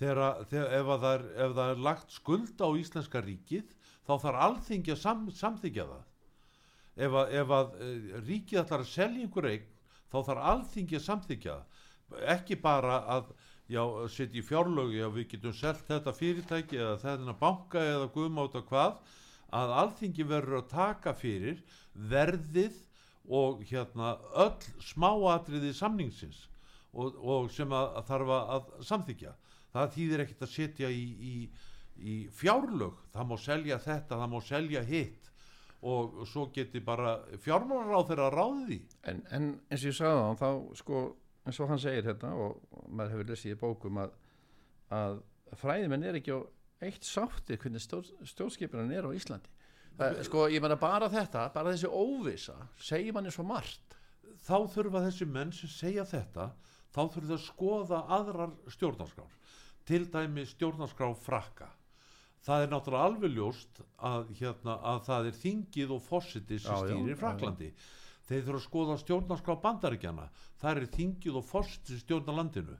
[0.00, 3.74] Þegar, að- þegar ef, að það er, ef það er lagt skuld á Íslenska ríkið
[4.08, 6.06] þá þarf alþingi að sam, samþykja það
[7.00, 9.68] ef að, ef að uh, ríkið ætlar að selja einhver eign
[10.10, 11.86] þá þarf alþingi að samþykja það.
[12.34, 13.30] ekki bara að
[14.10, 18.96] setja í fjárlög já, við getum selt þetta fyrirtæki eða þetta banka eða guðmáta hvað
[19.54, 21.60] að alþingi verður að taka fyrir
[21.94, 22.80] verðið
[23.28, 26.46] og hérna öll smáatriði samningsins
[26.92, 29.34] og, og sem að, að þarf að, samþykja
[29.74, 31.34] það þýðir ekkert að setja í, í,
[32.00, 33.02] í fjárlög.
[33.14, 35.28] Það má selja þetta, það má selja hitt.
[35.80, 38.80] Og svo geti bara fjármálaráð þeirra ráðið því.
[39.08, 41.04] En, en eins og ég sagði þá þá sko
[41.46, 44.18] eins og hann segir hérna og maður hefur lesið í bókum að,
[44.92, 45.22] að
[45.60, 46.40] fræðimenn er ekki á
[46.84, 49.48] eitt sáttir hvernig stjórn, stjórnskipunan er á Íslandi.
[49.48, 49.59] það,
[50.24, 53.96] sko ég menna bara þetta bara þessi óvisa segir manni svo margt.
[54.40, 56.50] Þá þurfa þessi menn sem segja þetta
[56.94, 59.36] þá þurfa að skoða aðrar stjórnarskrár.
[59.86, 61.68] Til dæmi stjórnarskrá frakka.
[62.40, 67.18] Það er náttúrulega alveg ljóst að, hérna, að það er þingið og fósiti sem stýrir
[67.20, 67.74] Fraklandi
[68.30, 70.28] þeir þurfa að skoða stjórnarskrá bandaríkjana
[70.62, 72.78] það er þingið og fósiti stjórnar landinu.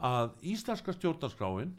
[0.00, 1.76] Að íslenska stjórnarskráin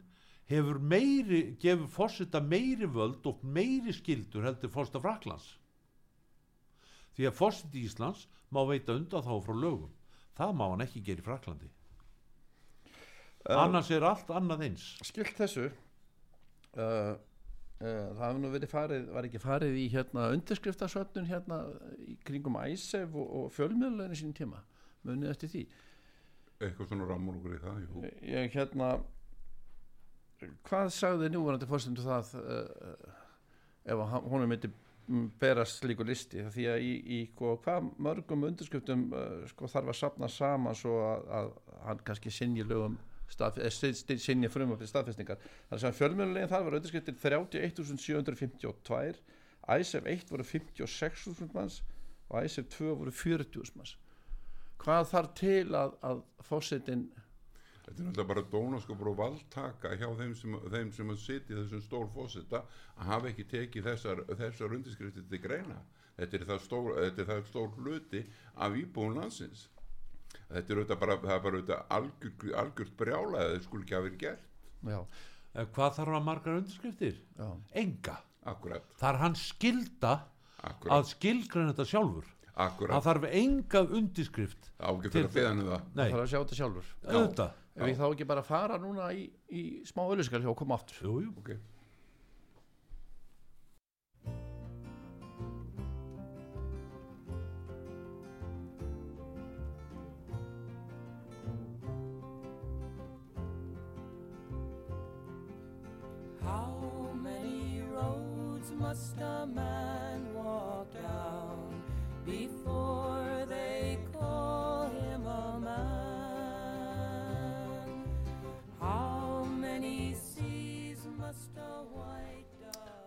[0.50, 5.58] hefur meiri gefur fósita meiri völd og meiri skildur heldur fósita Fraklands
[7.16, 9.92] því að fósiti Íslands má veita undan þá frá lögum.
[10.36, 11.68] Það má hann ekki gera í Fraklandi
[13.50, 14.86] annars er allt annað eins.
[15.02, 15.68] skilt þessu.
[16.72, 17.14] Uh,
[17.82, 21.64] það hefur nú verið farið var ekki farið í hérna undirskriftasöfnun hérna
[22.06, 24.62] í kringum æsef og, og fjölmiðluleginu sín tíma?
[25.02, 25.64] Munið eftir því?
[26.62, 28.04] Eitthvað svona rammur okkur í það jú.
[28.30, 28.92] ég hérna
[30.68, 32.66] hvað sagði núvarandi fórstundu það uh,
[33.84, 36.38] ef hann- honum myndi mm, berast slíku listi?
[36.54, 39.18] Því að í, í sko, hvað mörgum undirskriftum uh,
[39.50, 41.48] sko, þarf að sapna saman svo að, að
[41.86, 42.96] hann kannski sinni lögum
[43.32, 45.38] sinni frumvarpið staðfestingar.
[45.70, 49.14] Þannig að fjölmjölulegin þar var undirskriftir 31.752
[49.78, 51.82] ISF 1 voru 56.000 manns
[52.28, 53.94] og ISF 2 voru 40.000 manns.
[54.82, 57.06] Hvað þarf til að, að fórsetin
[57.92, 61.58] Þetta er náttúrulega bara dónaskapur og valdtaka hjá þeim sem, þeim sem að sitja í
[61.60, 62.62] þessum stór fósita
[62.96, 65.76] að hafa ekki tekið þessar, þessar undirskriftir til greina.
[66.16, 68.24] Þetta er það stór, þetta er það stór hluti
[68.56, 69.66] af íbúin landsins.
[70.48, 73.94] Þetta er auðvitað bara, það er bara auðvitað algjör, algjört brjála eða það skulle ekki
[73.98, 74.50] hafa verið gert.
[74.88, 75.00] já,
[75.54, 77.16] Eh, Hvað þarf að margar undirskriftir?
[77.36, 78.14] já, Enga.
[78.48, 80.12] Akkurat, Það er hans skilda
[80.64, 82.24] akkurat, að skilgreina þetta sjálfur.
[82.52, 83.04] Það akkurat.
[83.04, 84.70] þarf enga undirskrift.
[84.78, 85.82] Það á ekki fyrir að beða henni það.
[85.94, 87.52] Nei, það þarf að sjá þetta sjálfur auðvitað.
[87.76, 91.20] Ef við þá ekki bara fara núna í, í smá ölluskal og koma aftur Jú,
[91.26, 91.34] jú.
[91.40, 91.54] Ok.
[106.42, 111.82] How many roads must a man walk down
[112.26, 113.21] before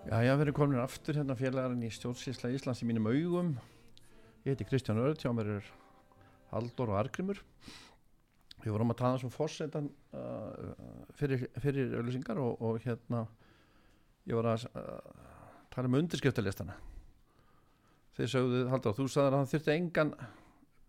[0.06, 3.56] Já, já, við erum komin aftur hérna félagarinn í stjórnsýsla Íslands í mínum augum
[4.46, 5.70] Ég heiti Kristján Örd, hjá mér er
[6.52, 7.40] Halldór og Argrimur
[8.62, 10.76] Við vorum að tala um fórsetan uh,
[11.18, 13.24] fyrir, fyrir auðlýsingar og, og hérna
[14.30, 14.96] ég var að uh,
[15.74, 16.78] tala um undirskriftalistana
[18.16, 20.16] Þið sögðu, Halldór, þú sagðir að hann þyrfti engan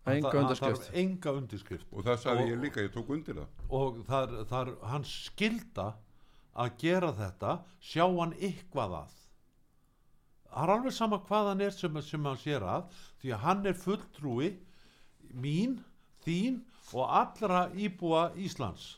[0.07, 1.87] enga undirskrift þarf enga undirskrift.
[1.91, 3.63] Og það sagði Og- ég líka, ég tók undir það.
[3.75, 5.87] Og það það er hans skilda
[6.57, 9.15] að gera þetta, sjá hann eitthvað að.
[10.47, 13.65] Það er alveg sama hvað hann er sem, sem hann sér að, því að hann
[13.69, 14.49] er fulltrúi
[15.37, 15.77] mín,
[16.25, 16.61] þín
[16.95, 18.95] og allra íbúa Íslands.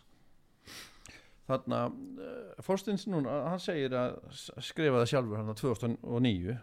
[1.50, 4.20] Þarna, uh, fórstins núna, hann segir að
[4.62, 6.60] skrifa það sjálfur hann 2009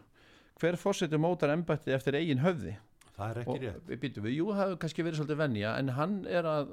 [0.57, 2.77] Hver fórseti mótar embætti eftir eigin höfði?
[3.17, 3.83] Það er ekki og rétt.
[3.91, 6.71] við býtum við, jú, það hefur kannski verið svolítið venja en hann er að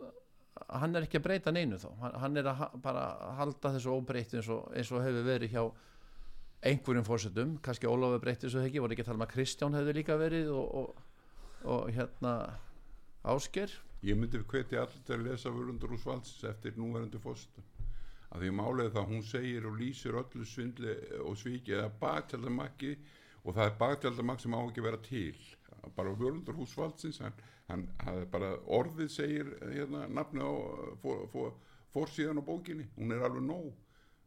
[0.70, 3.06] hann er ekki að breyta neinu þó hann, er að ha- bara
[3.40, 5.64] halda þessu óbreytt eins og, og hefur verið hjá
[6.64, 9.96] einhverjum fórsetum, kannski Ólafur breytti þessu ekki, voru ekki að tala um að Kristján hefði
[9.98, 11.02] líka verið og, og,
[11.74, 12.36] og hérna
[13.34, 17.64] Ásker Ég myndi hvetja allir til að lesa vörundur úr svaldsins eftir núverandi fósitum.
[18.36, 22.98] Að því er það að hún segir og lýsir öllu svindli og svíki eða baktjaldamakki
[23.46, 25.38] og það er baktjaldamakk sem á ekki vera til.
[25.96, 27.34] Bara vörundur hús svaldsins, hann,
[27.68, 30.52] hann, er bara orðið segir hérna nafni á
[31.04, 31.54] fór, fór,
[31.94, 33.74] fórsíðan á bókinni, hún er alveg nóg.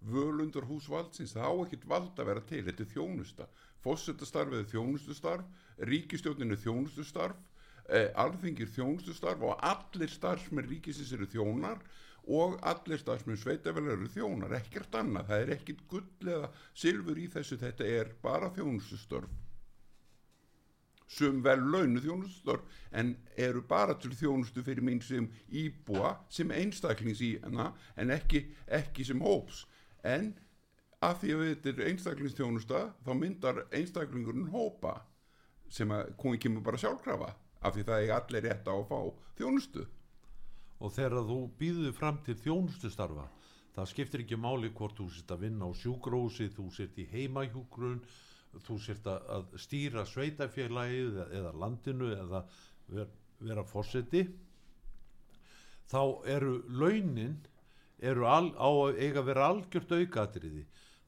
[0.07, 3.47] Völundur hús valdsins, það á ekkert vald að vera til, þetta er þjónusta.
[3.87, 5.47] Fossetastarfið er þjónustustarf,
[5.90, 7.40] ríkistjónin er þjónustustarf,
[7.88, 11.81] eh, alþingir þjónustustarf og allir starfsmenn ríkisins eru þjónar
[12.27, 17.29] og allir starfsmenn sveitafélag eru þjónar, ekkert annað, það er ekkert gull eða silfur í
[17.31, 19.45] þessu, þetta er bara þjónustustörf
[21.07, 27.23] sum vel launu þjónustustörf en eru bara til þjónustu fyrir mín sem íbúa sem einstaklings
[27.23, 29.64] í hana en ekki, ekki sem hóps.
[30.03, 30.33] En
[31.05, 34.99] að því að þetta er einstaklingsþjónusta þá myndar einstaklingurinn hópa
[35.71, 37.33] sem að komið kemur bara sjálfkrafa
[37.66, 39.01] af því það er allir rétt á að fá
[39.38, 39.87] þjónustu.
[40.77, 43.31] Og þegar þú býður fram til þjónustustarfa
[43.77, 48.01] það skiptir ekki máli hvort þú sért að vinna á sjúgrósi, þú sért í heimahjúgrun
[48.64, 52.42] þú sért að, stýra sveitafélagið eða, eða landinu eða
[52.88, 54.25] ver, vera fórseti
[55.90, 56.01] þá
[56.37, 57.37] eru launin
[58.03, 60.64] eru al, á að eiga að vera algjört aukatriði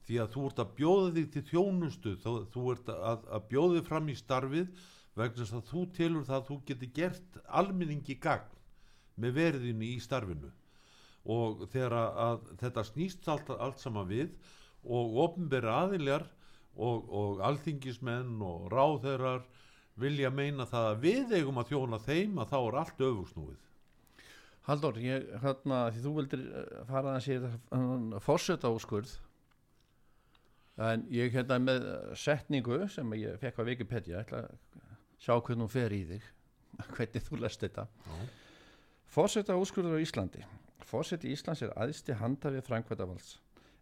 [0.09, 3.75] því að þú ert að bjóða þig til þjónustu þá, þú ert að, að bjóða
[3.75, 4.87] þig fram í starfið
[5.19, 8.55] vegna þess að þú telur það að þú getur gert almenningi gagn
[9.19, 10.49] með verðinu í starfinu.
[11.29, 14.31] Og þegar að, þetta snýst allt, allt saman við
[14.87, 16.25] og ofnberi aðiljar
[16.79, 19.43] og, og alþingismenn og ráðherrar
[19.99, 23.65] vilja meina það að við eigum að þjóna þeim að þá er allt öfugsnúið.
[24.69, 27.47] Halldór, ég, hérna, því þú vildir eh, fara að sér
[28.21, 29.15] fórseta úrskurð
[30.79, 31.87] en ég hérna með
[32.19, 34.85] setningu sem ég fekk á Wikipedia ég ætla að
[35.19, 36.29] sjá hvernig hún fer í þig
[36.95, 37.87] hvernig þú lest þetta.
[39.09, 40.45] Fórseta úrskurður á Íslandi.
[40.89, 43.35] Fórseti Íslands er aðsti handafið framkvæmdavalds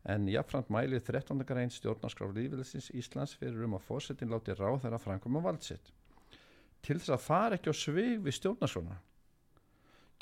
[0.07, 1.43] en jafnframt mælið 13.
[1.47, 5.91] grein stjórnarskrár lífeyðlisins Íslands fyrir um að fórsetin láti ráð þeirra framkvæma vald sitt.
[6.85, 9.01] Til þess að fara ekki á svig við stjórnarskrána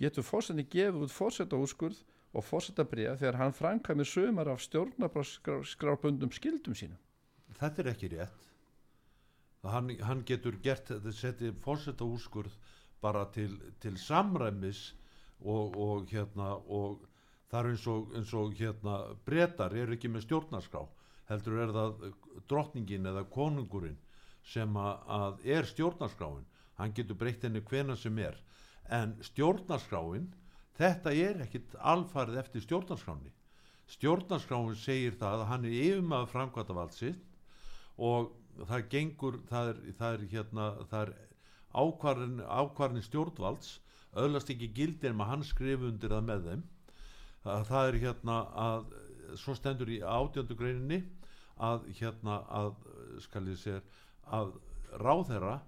[0.02, 2.02] getur fórsetin gefið út fórseta úrskurð
[2.36, 7.00] og fórsetabriða þegar hann framkvæmir sömar af stjórnarskrárbundum skildum sínum.
[7.60, 8.50] þetta er ekki rétt
[9.64, 12.58] hann, hann getur gert setið fórseta úrskurð
[13.02, 14.94] bara til, til samræmis
[15.40, 17.06] og, og hérna og
[17.52, 18.96] það er eins og, eins og hérna
[19.28, 20.84] breytar eru ekki með stjórnarskrá
[21.30, 22.04] heldur er það
[22.50, 23.98] drottningin eða konungurinn
[24.46, 26.44] sem að, að er stjórnarskráin.
[26.78, 28.36] Hann getur breytt henni hvena sem er.
[28.94, 30.28] En stjórnarskráin
[30.78, 33.32] þetta er ekkit alfarið eftir stjórnarskráni
[33.92, 37.26] stjórnarskráin segir það að hann er yfirmaður framkvæmta vald sitt
[38.02, 38.32] og
[38.70, 41.12] það gengur það er, það er hérna það er
[41.76, 43.76] ákvarðin, ákvarðin stjórnvalds
[44.16, 46.64] öðlast ekki gildir maður hann skrif undir það með þeim
[47.46, 48.90] það, það er hérna að
[49.40, 51.02] svo stendur í átjöndu greininni
[51.64, 52.74] að hérna að
[53.24, 53.82] skal ég segja
[54.36, 54.56] að
[55.00, 55.60] ráðherra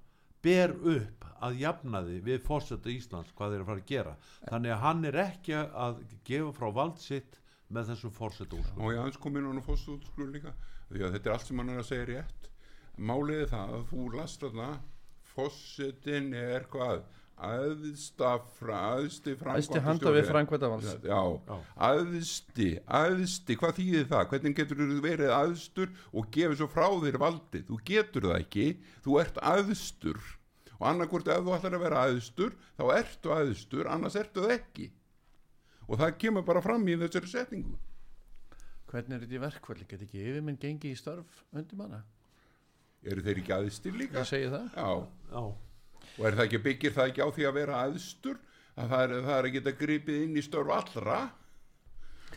[0.44, 4.16] ber upp að jafnaði við fórseta Íslands hvað þeir eru að fara að gera.
[4.48, 7.40] Þannig að hann er ekki að gefa frá vald sitt
[7.74, 10.54] með þessu fórseta úrskurð og ég aðeins kom inn á fórstu útskur líka?
[10.88, 12.50] Því að þetta er allt sem hann er að segja rétt.
[12.98, 14.70] Málið er það að þú last þarna
[15.34, 17.04] fórsetin er hvað
[17.38, 20.30] aðstafra aðsti handa við
[21.06, 21.22] Já.
[21.88, 22.70] aðsti,
[23.00, 27.70] aðsti hvað þýðir það, hvernig getur þú verið aðstur og gefið svo frá þér valdið
[27.70, 28.68] þú getur það ekki,
[29.06, 30.22] þú ert aðstur
[30.78, 34.92] og annarkvort ef þú ætlar að vera aðstur, þá ertu aðstur annars ertu það ekki
[35.88, 37.78] og það kemur bara fram í þessari setningu
[38.88, 39.86] Hvernig er þetta í verkvöldi?
[39.92, 42.06] Get ekki yfirminn gengi í störf undir manna?
[43.06, 44.22] eru þeir ekki aðstir líka?
[44.22, 44.68] Ég segi það.
[44.76, 44.90] Já,
[45.32, 45.42] já,
[46.18, 48.40] og er það ekki byggir það ekki á því að vera aðstur
[48.78, 51.20] að það er, það er að geta gripið inn í störf allra?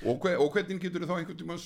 [0.01, 1.57] Og, hver, og hvernig getur þá einhvern tíma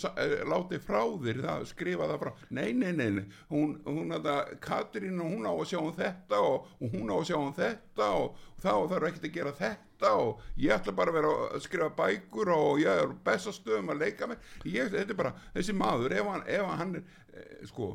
[0.50, 2.30] látið frá þér það, skrifa það frá?
[2.56, 3.26] Nei, nei, nei, nei.
[3.52, 7.12] hún, hún að það Katrín og hún á að sjá um þetta og, og hún
[7.12, 10.96] á að sjá um þetta og þá þarf ekkert að gera þetta og ég ætla
[10.98, 15.14] bara að vera að skrifa bækur og ég er bestastöðum að leika mig ég, þetta
[15.14, 17.06] er bara, þessi maður ef hann, ef hann er,
[17.36, 17.92] eh, sko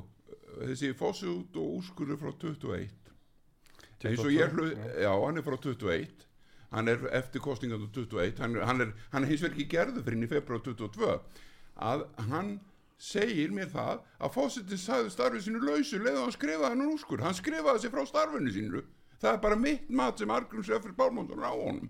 [0.61, 2.87] þessi fósut og úrskurður frá 21
[4.05, 5.11] eins og ég hlut, já.
[5.11, 6.25] Hann er frá 21
[6.69, 10.25] hann er eftir kostningan 21 hann, hann er, hann er hins vegar ekki gerðu fyrir
[10.25, 11.15] í februar 22
[11.79, 12.59] að hann
[12.99, 17.37] segir mér það að fósitin sagði starfið sínu lausu leða hann skrifaði hann úrskur hann
[17.37, 18.83] skrifaði sig frá starfinu sínu.
[19.19, 21.89] Það er bara mitt mat sem Argríms Öfri Bármóndun á honum.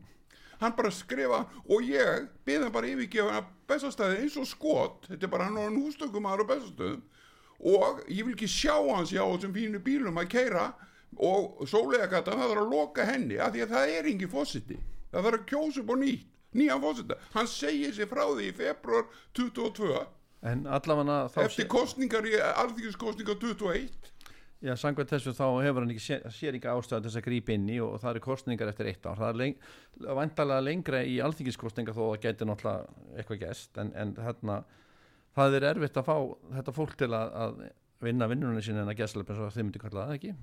[0.62, 5.10] Hann bara skrifa og ég hann bara yfirgefa bestastæði eins og skot.
[5.10, 7.02] Þetta er bara hann og hann hústökum aðra bestastöðum
[7.60, 10.70] og ég vil ekki sjá hans á þessum fínu bílum að keira
[11.18, 14.78] og sólegagata það þarf að loka henni af því að það er engin fósiti
[15.12, 16.28] það þarf að kjósa upp á nýtt
[16.60, 20.06] nýjan fósita, hann segir sér frá því í februar 22
[20.50, 21.42] En allavega þá...
[21.44, 24.14] eftir kostningar í alþýgiskostningar 21
[24.60, 27.54] Já, samkvæmt þessu þá hefur hann ekki sé- sér ekki ástæða til þess að grípa
[27.56, 29.16] inn í og það eru kostningar eftir eitt ár.
[29.16, 29.54] Það er leng,
[30.18, 34.58] vandalega lengra í alþingiskostningar þó að geti náttúrulega eitthvað gæst en, en þarna,
[35.40, 36.18] það er erfitt að fá
[36.58, 37.64] þetta fólk til að, að
[38.04, 40.36] vinna vinnunni sinni en að gæslega eins og þið myndi kalla það ekki.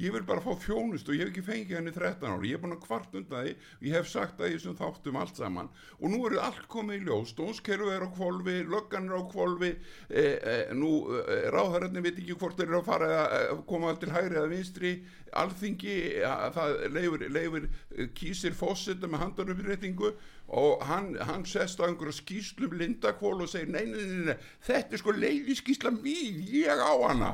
[0.00, 2.62] Ég vil bara fá þjónust og ég hef ekki fengið henni 13 ári, ég er
[2.64, 3.52] búin að kvart undan því
[3.86, 5.70] ég hef sagt það í þessum þáttum allt saman.
[6.00, 7.34] Og nú eru allt komið í ljós.
[7.34, 12.38] Stónskerfi er á kvolfi, löggan er á kvolfi e, e, nú e, ráðararnir veit ekki
[12.40, 14.94] hvort þeir eru að fara að e, koma til hægri eða vinstri.
[15.34, 20.12] Alþingi, að það leifur, leifur e, kýsir fósetta með handanuppréttingu
[20.54, 24.94] og hann, hann sest á einhverja skýslum lindakvól og segir nei, nei, nei, nei, þetta
[24.94, 27.32] er sko leiði skýsla mín, ég á hana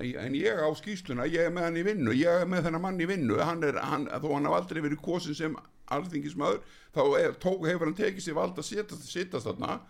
[0.00, 3.00] en ég á skýsluna, ég er með hann í vinnu ég er með þennan mann
[3.00, 3.38] í vinnu.
[3.44, 5.56] Hann er, hann, þó hann haf aldrei verið kosin sem
[5.90, 6.60] alþingismadur,
[6.94, 9.80] þá er, tók, hefur hann tekið sér vald að sittast, þarna.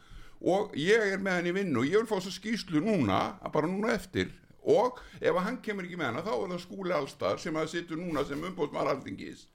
[0.40, 3.20] Og ég er með hann í vinnu ég vil fá svo skýslu núna,
[3.52, 4.32] bara núna eftir.
[4.60, 8.00] Og ef hann kemur ekki með hana þá er það skúli allstar sem að sittur
[8.00, 9.46] núna sem umbóðsmaður alþingis.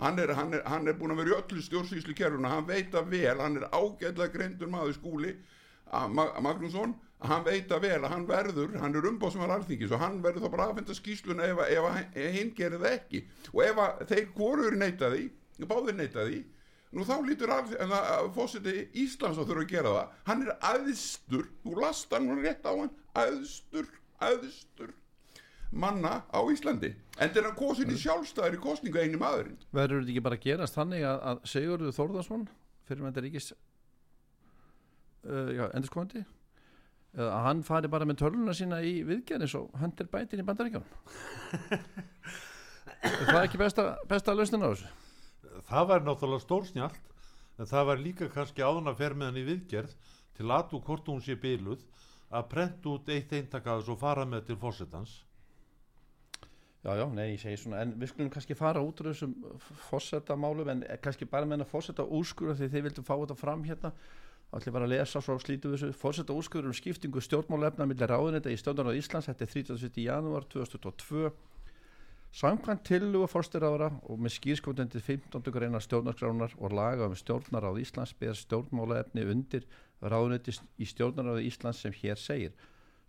[0.00, 3.12] Hann er, hann, hann er búin að vera í öllu stjórnsýslu kerfuna, hann veit að
[3.12, 5.34] vel hann er ágætlega greindur maður skúli
[7.22, 10.44] að hann veit að vel að hann verður hann er umbóðsmaður alþingis og hann verður
[10.44, 11.84] þá bara aðfenda skýsluna ef, ef,
[12.24, 13.22] ef hinn gerir það ekki.
[13.52, 15.24] Og ef að þeir hvorur neyta því
[15.70, 16.42] báðir neyta því
[16.94, 17.52] nú þá lítur
[18.34, 20.12] fósiti Íslands að þurfa að gera það.
[20.28, 22.92] Hann er aðstur, þú last hann rétt á hann
[23.24, 23.88] aðstur,
[24.22, 24.92] aðstur
[25.74, 26.92] manna á Íslandi.
[27.18, 29.58] En þeir hann kosin í sjálfstæður í kostningu einu maðurinn.
[29.74, 32.46] Verður þetta ekki bara að gerast þannig að, að Sigurður Þórðarsson
[32.86, 33.50] fyrir með þetta ríkis
[35.24, 36.43] uh, já, endurskóðandi eða
[37.14, 40.86] að hann fari bara með töluna sína í viðgerð eins og höndir bætin í bandaríkjum
[43.04, 44.88] Er það ekki besta, besta lausnin á þessu?
[45.68, 47.12] það var náttúrulega stórsnjált
[47.60, 49.92] en það var líka kannski áðan að fer með hann í viðgerð
[50.34, 51.84] til aðtú hvort hún sé byluð
[52.34, 55.20] að prenta út eitt eintakaðis og fara með til fórsetans
[56.84, 59.30] Já, já, nei, ég segi svona, en við skulum kannski fara út úr þessum
[59.86, 63.62] fórseta málum, en kannski bara með hennar fórseta úrskur því þið vildum fá þetta fram
[63.64, 63.92] hérna,
[64.62, 68.58] ég bara að lesa svo slítu þessu, fórseta úrskur um skiptingu stjórnmálefna millir ráðunetta í
[68.60, 69.98] stjórnarnáð Íslands, þetta er 30.
[70.04, 71.32] janúar 2022,
[72.34, 75.50] samkvæmt tilluga fórsteraðara og með skýrskotendið 15.
[75.54, 79.66] greina stjórnarskránar og laga um stjórnaráð Íslands ber stjórnmálefni undir
[80.02, 82.54] ráðunetti í stjórnaráð Íslands sem hér segir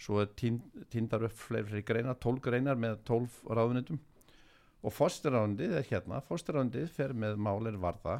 [0.02, 4.02] svo er týndar upp fleiri, greinar, 12 greinar með 12 ráðunitum
[4.86, 8.20] og fórsteraðundið er hérna, fórsteraðundið fer með málir varða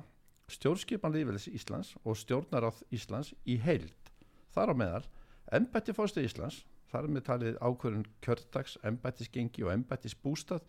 [0.52, 4.12] stjórnskipan lífeylis Íslands og stjórnaráð Íslands í heild.
[4.54, 5.04] Þar á meðal,
[5.58, 10.64] embætti fórsterað Íslands þar með talið ákvörðun kjördags, embættisgengi og embættisbústað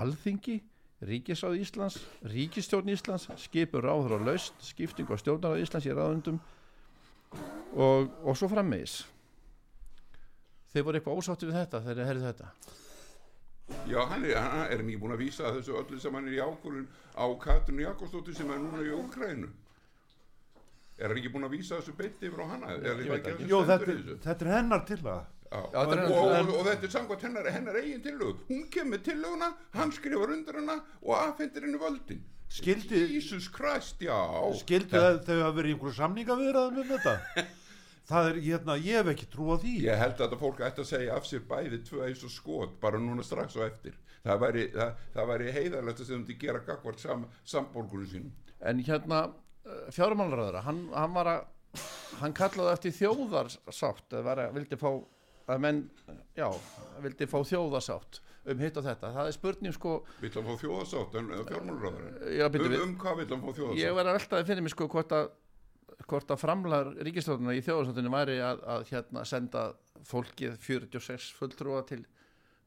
[0.00, 0.62] alþingi,
[1.04, 1.98] ríkisáð Íslands
[2.32, 6.40] ríkistjórn Íslands, skipur ráður og laust, skipting og stjórnaráð Íslands í ráðundum
[7.74, 9.02] og, og svo frammeðis
[10.72, 12.80] þeir voru eitthvað ósátti við þetta þegar þeir herðu þetta
[13.90, 16.40] Já, hann er, hann er ekki búin að vísa þessu öllu sem hann er í
[16.44, 16.86] ákvörðun
[17.18, 19.50] á Katrin Jakobsdóttir sem er núna í Ukrænu
[21.02, 22.74] Er hann ekki búin að vísa þessu beitt yfir á hana?
[23.48, 23.94] Jó, þetta,
[24.26, 27.48] þetta er hennar til það Já, er og, hennar og, og þetta er samkvæmt hennar,
[27.52, 32.22] hennar eigin tillög hún kemur tillöguna, hann skrifar undir hana og aðfendir henni völdin.
[32.52, 34.16] Skildi- Jesus Christ, já.
[34.62, 37.44] Skildu að þau hafa verið í einhverju samninga viðraðum um þetta
[38.08, 39.74] það er, hérna, ég hef ekki trú á því.
[39.86, 42.74] Ég held að þetta fólk ætti að segja af sér bæði tvö eins og skot,
[42.82, 43.96] bara núna strax og eftir.
[44.22, 47.24] Það væri, það, það væri heiðarlegt að sem þið gera gagvart sam,
[47.54, 48.36] samborgunum sínum.
[48.62, 49.24] En hérna
[49.94, 51.48] fjármálaræðara, hann, hann var að
[52.20, 55.80] hann kallaði eftir þjóðarsátt að vildi fá að menn,
[56.36, 56.46] já,
[57.02, 58.20] vildi fá þjóðarsátt
[58.52, 59.92] um hitt og þetta, það er spurning sko,
[60.22, 63.96] Vill hann fá þjóðasátt en fjármáluröður já, um, um hvað vill hann fá ég þjóðasátt?
[63.98, 65.30] var að veltaði fyrir mig sko hvort að
[66.08, 69.64] hvort að framlar ríkistofnuna í þjóðarsáttinu væri að, að hérna senda
[70.08, 72.02] fólkið 46 fulltrúa til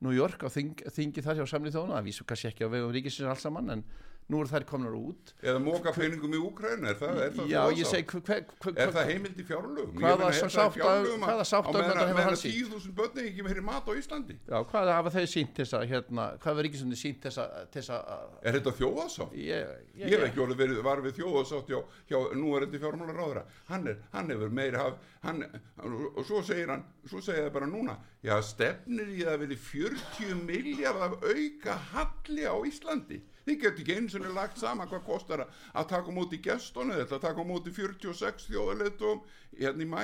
[0.06, 2.94] New York á þing, þingi þar hjá samlið þjóðuna, það vísu kannski ekki á vegum
[2.96, 3.84] ríkisins alls saman, en
[4.28, 7.60] nú eru þær komnar út Eða móka peningum í Úkræn, er það, er það já,
[7.78, 9.92] ég segi hver, hver, hver, Er það heimild í fjárlögum?
[10.00, 12.06] Hvaða Ég meina, er svo það í sátta- fjárlögum að- hvaða sátta- á meðan hefur
[12.06, 12.56] hann meðan sýnt?
[12.56, 14.38] 10.000 börn ekki meiri mat á Íslandi?
[14.50, 17.44] Já, hvað hafa þeir sínt til þess að hérna, hvað hafa ríkisundin sínt til þess
[17.46, 19.36] að, til þess að Er þetta þjóðasátt?
[19.38, 23.46] ég, Ég hef ekki orðið verið, var við þjóðasátt hjá, hjá núverandi fjármálaráðura.
[23.70, 25.46] Hann, er, hann hefur meiri haf, hann,
[25.86, 30.36] og svo segir hann, svo segir það bara núna, já stefnir í það verið 40
[30.50, 33.22] miljard af auka halli á Íslandi.
[33.46, 37.20] Þið getur ekki eins og lagt saman hvað kostar að, taka á móti gestónu, þetta
[37.22, 39.22] taka á móti 46 þjóðarleitum
[39.60, 40.02] hérna í mæ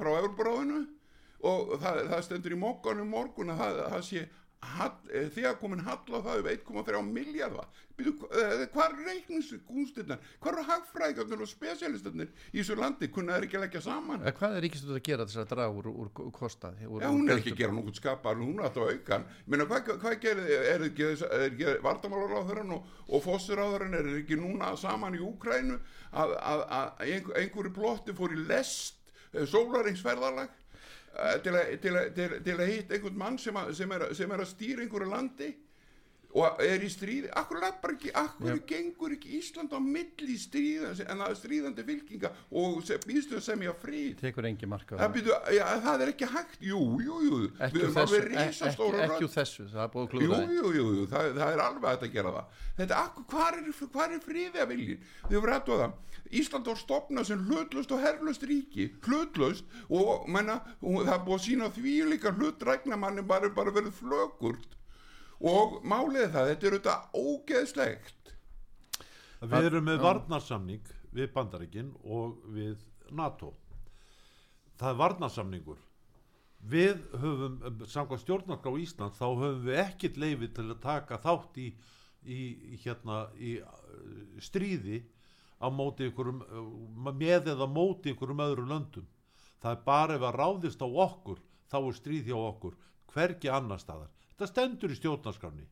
[0.00, 0.80] frá Európaráðinu
[1.48, 4.24] og það, það stendur í mokkanum morgun að það, það sé
[4.58, 11.50] þegar komin hall á það um 1,3 miljardar hvað er reikningskúnstirnar hvað eru hagfræðgarnir og
[11.50, 14.22] spesialistarnir í þessu landi, kunna þeir ekki að leggja saman?
[14.22, 16.78] Eh, Hvað er ríkisundin að gera þess að draga úr, úr, kostað?
[16.86, 19.90] Úr, Já, hún er ekki að gera nokkuð skapar, hún er alltaf aukan Meina, hvað,
[20.04, 21.10] hvað gerir, er ekki,
[21.48, 25.80] ekki vartamálaráðurinn og, og fósiráðurinn er ekki núna saman í Úkrænu
[26.12, 28.94] að, að, að einhver, einhverju plotti fór í lest
[29.34, 30.67] sólaringsferðalag eh,
[31.16, 34.52] að, til, að, til að hitta einhvern mann sem, að, sem, er, sem er að
[34.52, 35.50] stýra einhverju landi
[36.36, 38.60] og er í stríði akkur lappar ekki, akkur Já.
[38.68, 43.72] gengur ekki Ísland á milli stríðan en það er stríðandi fylkinga og býðstu sem ég
[44.68, 47.40] marka á Það, byrju, já, það er ekki hægt, jú, jú, jú.
[47.56, 49.96] Ekki Við úr þessu, ekki, ekki, þessu, það er að
[50.58, 52.62] Jú, jú, jú, það, það er alveg að gera það.
[52.78, 55.04] Þetta, akkur, hvar er, hvar er friði að viljin?
[55.24, 55.98] Þið hefur rættu að það.
[56.38, 58.90] Ísland var stopnað sem hlutlust og herrlust ríki.
[59.06, 63.96] Hlutlust og menna, það er búið að sína því líka hlutrækna manni bara, bara verið
[63.96, 64.77] flögurt
[65.38, 68.18] Og málið það, þetta er auðvitað ógeðslegt
[69.38, 72.80] Við erum með varnarsamning við Bandaríkin og við
[73.14, 73.52] NATO.
[74.78, 75.84] Það er varnarsamningur.
[76.58, 81.68] Við höfum, samkvæmt stjórnarskrá Ísland, þá höfum við ekkit leifi til að taka þátt í,
[82.26, 82.40] í
[82.82, 85.04] hérna, í uh, stríði
[85.62, 89.06] á móti ykkurum, uh, með eða móti ykkurum öðrum löndum.
[89.62, 91.38] Það er bara ef að ráðist á okkur,
[91.70, 92.74] þá er stríð hjá okkur,
[93.14, 94.10] hvergi annar staðar.
[94.38, 95.64] Þetta stendur í stjórnarskráni.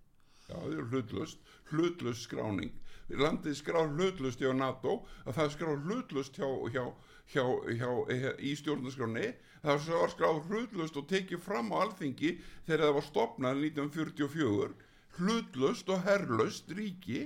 [0.48, 2.72] Já, það er hlutlust, hlutlust skráning.
[3.14, 6.82] Landið skrár hlutlust hjá NATO, að það skrár hlutlust hjá, hjá,
[7.30, 7.44] hjá,
[7.78, 9.28] hjá, í stjórnarskráni.
[9.62, 12.32] Það var skráð hlutlust og tekið fram á alþingi
[12.66, 14.74] þegar það var stopnað 1944.
[15.20, 17.20] Hlutlust og herrlust ríki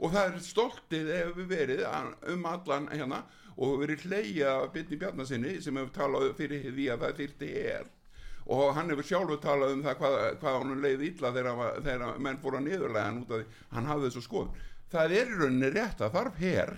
[0.00, 1.84] og það er stoltið ef við verið
[2.32, 3.20] um allan hérna
[3.60, 7.92] og verið hleyja Byrni Bjarnasinni sem hefur talað fyrir því að það þyrti er
[8.46, 12.40] og hann hefur sjálfur talað um það hvað, hvað hann leið illa þegar, þegar menn
[12.42, 13.60] fór að niðurlega hann út af því.
[13.74, 14.62] Hann hafði þessu skoðun.
[14.92, 16.72] Það er í rauninni rétt að þarf hér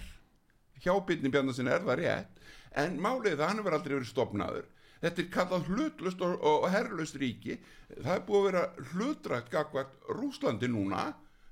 [0.78, 2.42] hjá Byrni Bjarnasin er það rétt.
[2.78, 4.66] En málið það hann hefur aldrei verið stopnaður
[5.02, 7.58] þetta er kallað hlutlust og, og herrlust ríki.
[7.94, 11.08] Það er búið að vera hlutrækt gagvart Rúslandi núna.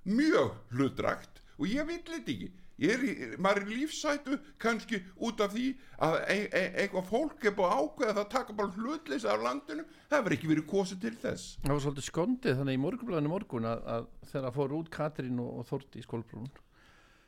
[0.06, 5.40] Mjög hlutrækt og ég vil þetta ekki er í, maður er í lífsætu kannski út
[5.44, 5.66] af því
[6.04, 9.86] að eitthvað fólk er búið að ákveða það að taka bara hlutleysa af landinu.
[10.10, 11.48] Það hefur ekki verið kosið til þess.
[11.64, 15.52] Það var svolítið skondið þannig í morgunblæðinu morgun að, að þegar fór út Katrín og,
[15.60, 16.50] og Þorti í skólbrún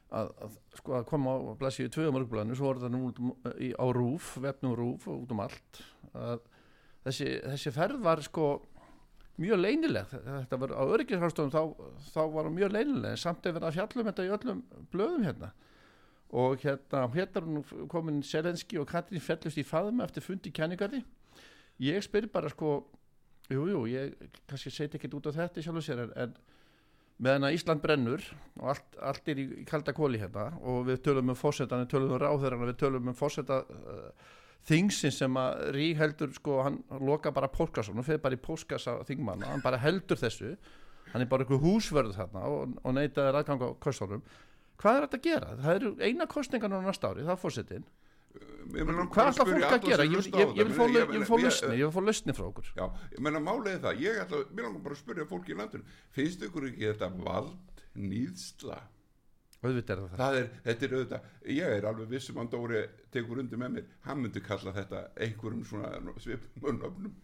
[0.09, 3.33] að, að, sko, að koma á blæsíu tvö á morgunblæðinu svo voru það nú um,
[3.61, 5.83] í, á rúf, vefnum rúf og út um allt
[6.17, 6.45] að
[7.07, 8.49] þessi, þessi ferð var sko
[9.39, 10.12] mjög leynileg.
[10.26, 11.62] Þetta var á öryggishástofum þá,
[12.11, 14.62] þá var það mjög leynileg samt er verið að fjallum þetta í öllum
[14.93, 15.53] blöðum hérna.
[16.28, 21.05] Og hérna hérna komin Selenski og Katrín fellust í faðum eftir fundi í kenningarði
[21.82, 22.82] ég spyr bara sko
[23.49, 26.34] jújú, jú, ég kannski seti ekkert út á þetta sjálf og sér en,
[27.22, 28.24] meðan að Ísland brennur
[28.59, 32.14] og allt, allt er í, kalda kóli hérna og við tölum um fósettan, við tölum
[32.16, 34.34] um ráðherrana við tölum um fósetta uh,
[34.69, 38.99] þingsin sem að Rík heldur sko, hann loka bara póskasson og fyrir bara í póskasa
[39.09, 40.57] þingmanna, hann bara heldur þessu
[41.13, 44.25] hann er bara einhver húsverð þarna og, og neytaði aðgang á kostunum
[44.79, 45.55] hvað er þetta að gera?
[45.63, 47.89] Það eru eina kostningan á næsta ári, það er fórsetin
[48.69, 50.05] hvað ætla fólk að gera?
[50.05, 50.85] Ég, ég, ég vil fá,
[51.41, 52.85] lausni ég vil fá lausni frá okkur Já,
[53.15, 53.41] ég menna
[53.73, 56.91] er það, ég ætla, mér langar bara að spyrja fólki í landinu, finnst ykkur ekki
[56.91, 58.83] þetta vald nýðsla?
[59.63, 62.83] Auðvitað er það það er, þetta er auðvitað, ég er alveg vissum að Dóri
[63.15, 67.17] tekur undir með mér, hann myndi kalla þetta einhverjum svona svipum öfnum.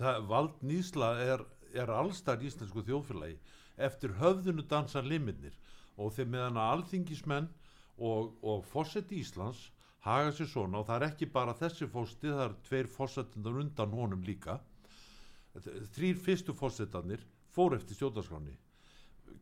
[0.00, 3.36] það vald nýsla er, er allstar íslensku þjóðfélagi.
[3.76, 5.54] Eftir höfðunu dansa limitnir
[5.96, 7.48] og þegar meðan að alþingismenn
[7.98, 9.68] og, og fósetti Íslands
[10.02, 13.94] haga sér svona og það er ekki bara þessi fósti, það er tveir fósettinnar undan
[13.94, 14.58] honum líka.
[15.94, 17.22] Þrýr fyrstu fósettanir
[17.54, 18.56] fór eftir stjórnarskráni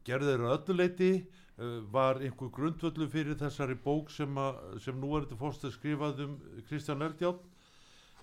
[0.06, 5.14] gerður að öllu leiti uh, var einhver grundvöldu fyrir þessari bók sem, að, sem nú
[5.16, 6.36] er þetta fórstu skrifað um
[6.68, 7.46] Kristján Eldjátt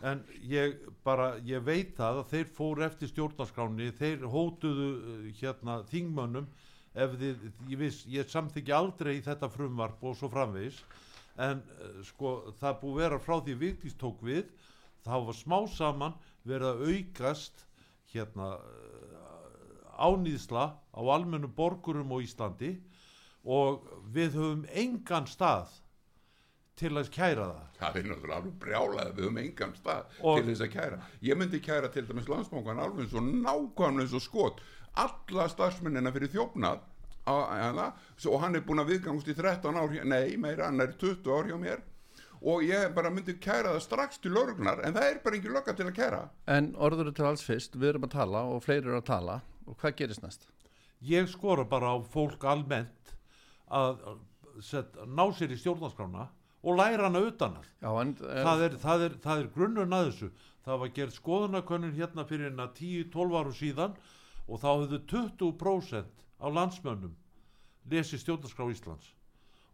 [0.06, 5.82] en ég bara, ég veit það að þeir fóru eftir stjórnarskráni þeir hótuðu uh, hérna
[5.90, 6.50] þingmönnum
[6.98, 10.80] ef þið, ég viss, ég samþykki aldrei í þetta frumvarp og svo framvegis.
[11.42, 14.46] En uh, sko það búið vera frá því Vigdís tók við
[15.06, 17.66] þá var smá saman verið að aukast
[18.14, 18.56] hérna
[19.98, 22.72] ánýðsla á almennu borgurum á Íslandi
[23.46, 25.70] og við höfum engan stað
[26.78, 30.50] til að kæra það Það er náttúrulega alveg brjálað við höfum engan stað Og- til
[30.52, 31.00] þess að kæra.
[31.22, 34.62] Ég myndi kæra til dæmis landsbankan alveg eins og nákvæmlega eins og skot.
[34.96, 36.80] Alla starfsmennina fyrir þjófnað
[37.28, 41.50] og hann er búin að viðgangast í 13 ár, nei meira, hann er 20 ár
[41.50, 41.82] hjá mér
[42.42, 45.76] og ég bara myndi kæra það strax til lörgnar en það er bara ekki lögga
[45.76, 46.30] til að kæra.
[46.48, 49.42] en orður er til alls fyrst, við erum að tala og fleiri eru að tala
[49.68, 50.48] og hvað gerist næst?
[51.02, 53.14] ég skora bara á fólk almennt
[53.70, 54.02] að
[54.64, 56.28] set, ná sér í stjórnarskrána
[56.64, 60.30] og læra hana utan en, en það er, það er, það er grunnurinn að þessu.
[60.68, 63.94] Það var gerð skoðanakönnun hérna fyrir hérna 10-12 áru síðan
[64.48, 67.14] og þá höfðu 20% af landsmönnum
[67.92, 69.14] lesið stjórnarskrá Íslands.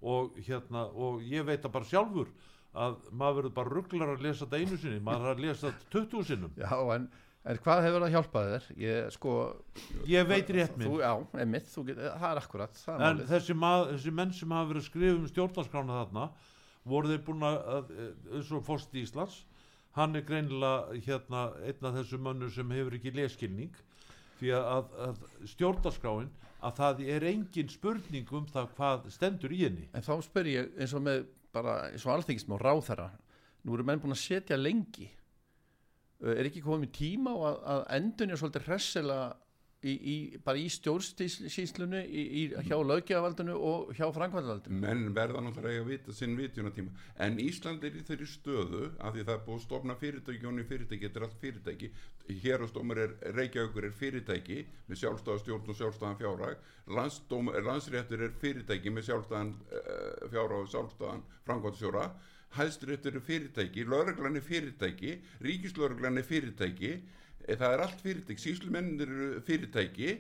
[0.04, 2.34] Og hérna og ég veit að bara sjálfur
[2.74, 6.28] að maður verður bara rugglar að lesa þetta einu sinni maður að lesa þetta 20
[6.28, 6.54] sinnum.
[6.60, 7.08] Já, en,
[7.46, 8.68] en hvað hefur það hjálpað þér?
[8.84, 9.34] Ég sko
[10.08, 11.12] ég veit rétt minn þú, Já,
[11.44, 13.32] emitt, þú get, það er akkurat það er en málið.
[13.34, 16.28] þessi, mað, þessi menn sem hafa verið að skrifa um stjórnarskrána þarna
[16.94, 17.92] voru þeir búin að,
[18.36, 19.42] eins og fórst Íslands
[19.98, 23.76] hann er greinilega hérna einn af þessu mönnum sem hefur ekki leskilning
[24.40, 25.20] því að, að
[25.54, 26.32] stjórnarskráin
[26.64, 30.72] að það er engin spurning um það hvað stendur í henni En þá spyr ég
[30.80, 33.10] eins og með bara eins og alþingism og ráþæra
[33.64, 35.10] nú eru menn búin að setja lengi
[36.24, 39.32] er ekki komið tíma á að, að endunja svolítið hressilega
[39.84, 40.70] í, í, bara í
[42.24, 46.94] í, hjá löggjöfavaldinu og hjá framkvæmdavaldinu menn verða náttúrulega að vita sinn vitjunatíma
[47.26, 50.62] en Ísland er í þeirri stöðu af því það er búið að stofna fyrirtæki og
[50.70, 51.92] fyrirtæki, er allt fyrirtæki.
[52.44, 56.62] Hér á stómur er Reykjavíkur er fyrirtæki með sjálfstæðastjórn og sjálfstæðan fjárhag.
[56.88, 62.08] Landsdóm, landsréttur er fyrirtæki með sjálfstæðan uh, fjárhag og sjálfstæðan framkvæmdastjóra
[62.58, 66.94] hæðstréttur er fyrirtæki, lögreglan er fyrirtæki ríkislögreglan er fyrirtæki
[67.44, 70.12] Eh, það er allt fyrirtæki, síslumennir eru fyrirtæki,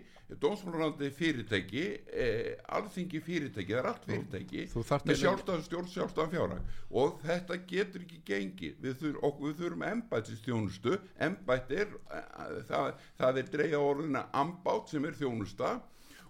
[0.41, 6.34] dómsmálurandi fyrirtæki, eh, alþingi fyrirtæki, það er allt fyrirtæki þú þarft með sjálfstæðan stjórn, sjálfstæðan
[6.34, 6.73] fjárhag.
[6.91, 10.97] Og þetta getur ekki gengið, við, þur, og við þurfum embættistjónustu,
[11.29, 15.79] embætt er, eh, það, það er dreigja orðina ambátt sem er þjónusta.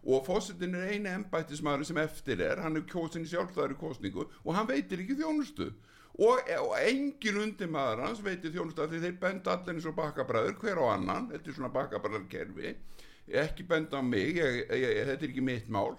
[0.04, 4.54] Og fósitin er eini embættismæður sem eftir er, hann er kjósin í sjálfstæðari kosningu og
[4.54, 5.72] hann veitir ekki þjónustu
[6.20, 10.58] og, og engin undir maður hans veitir þjónustu því þeir benda allir eins og bakkabræður
[10.62, 12.74] hver á annan, þetta er svona bakkabræðarkerfi.
[13.44, 15.96] Ekki benda á mig ég, ég, þetta er ekki mitt mál.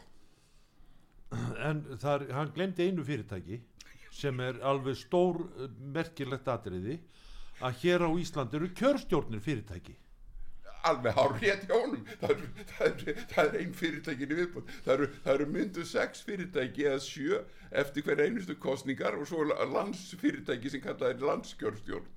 [1.58, 3.58] En það er, hann glemdi einu fyrirtæki
[4.14, 7.00] sem er alveg stór eh, merkilegt atriði
[7.64, 9.96] að hér á Íslandi eru kjörstjórnir fyrirtæki
[10.90, 12.02] alveg hár rétt hjá honum.
[12.20, 16.24] Það er, það er, það er ein fyrirtækin í viðbútt það eru, eru myndu sex
[16.26, 17.40] fyrirtæki eða sjö
[17.74, 22.10] eftir hver einustu kostningar og svo landsfyrirtæki sem kallað er landskjörstjórn.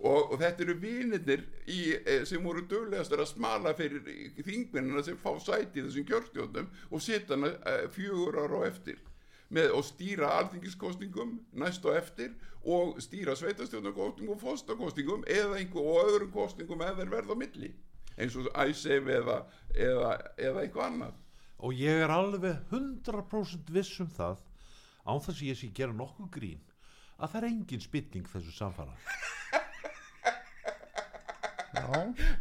[0.00, 4.06] Og, og þetta eru vinirnir í, eh, sem voru döglegastar að smala fyrir
[4.46, 9.02] þingmennina sem fá sæti þessum kjörstjórnum og setja hana eh, fjögur ára á eftir.
[9.50, 16.10] Með og stýra alþingiskostningum næst og eftir og stýra sveitastjórnarkostningum og fóstakostningum eða einhver og
[16.14, 17.74] öðrum kostningum eða verða á milli
[18.20, 19.38] eins og æsef eða,
[19.74, 21.18] eða, eða eitthvað annað.
[21.60, 24.38] Og ég er alveg 100% viss um það
[25.04, 26.62] án þess að ég sé gera nokkuð grín
[27.20, 28.94] að það er engin spilning þessu samfara.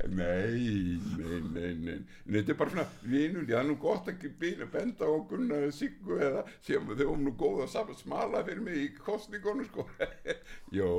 [0.10, 4.66] Nei, nei, nei, nei, þetta er bara svona vinul, það er nú gott ekki bíla
[4.72, 8.80] benda á Gunnar Siggu eða sem þau voru nú góð að sam- smala fyrir mig
[8.82, 9.86] í kostningunum sko.
[10.80, 10.90] Jó,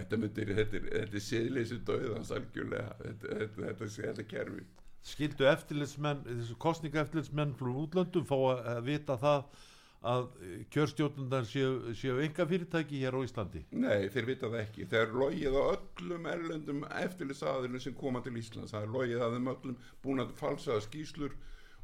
[0.00, 4.66] þetta myndir, þetta er, þetta er siðleysi döðans algjörlega, þetta, þetta, þetta, þetta, kerfi.
[5.06, 9.48] skildu eftirlitsmenn þessu kostninga eftirlitsmenn frá útlöndum fá að, vita það
[10.06, 10.26] að
[10.70, 14.86] kjörstjórnundar séu, séu enga fyrirtæki hér á Íslandi Nei, þeir vita það ekki.
[14.92, 18.74] Þeir logið á öllum erlendum eftirlitsaðilum sem koma til Íslands.
[18.74, 21.34] Það er logið að þeim öllum búin að falsaða skýslur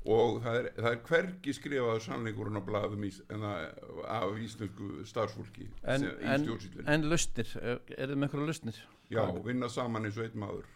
[0.03, 3.67] og það er, það er hvergi skrifaður sannleikurinn á blaðum ís, en það,
[4.11, 6.47] af íslensku starfsfólki en, en,
[6.91, 8.81] en lausnir, er þið með einhverja lausnir?
[9.13, 10.71] Já, vinna saman eins og einn maður.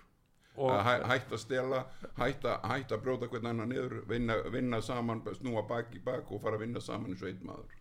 [0.56, 1.80] hæ, hætta að stela,
[2.16, 6.44] hætta, hætta að brjóta hvern annan niður, vinna, vinna saman, snúa bak í bak og
[6.44, 7.74] fara að vinna saman eins og einn maður.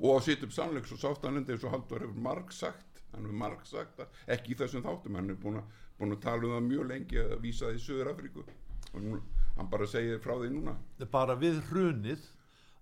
[0.00, 3.40] Og að setja upp sannleiks og sáttanlendi eins og Haldur hefur marg sagt, hann hefur
[3.40, 6.54] marg sagt það, ekki í þessum þáttum, hann er búin að, búin að tala um
[6.54, 8.46] það mjög lengi að vísa það í Söður Afríku
[8.94, 10.76] hann bara segir frá því núna.
[11.10, 12.24] bara við hrunið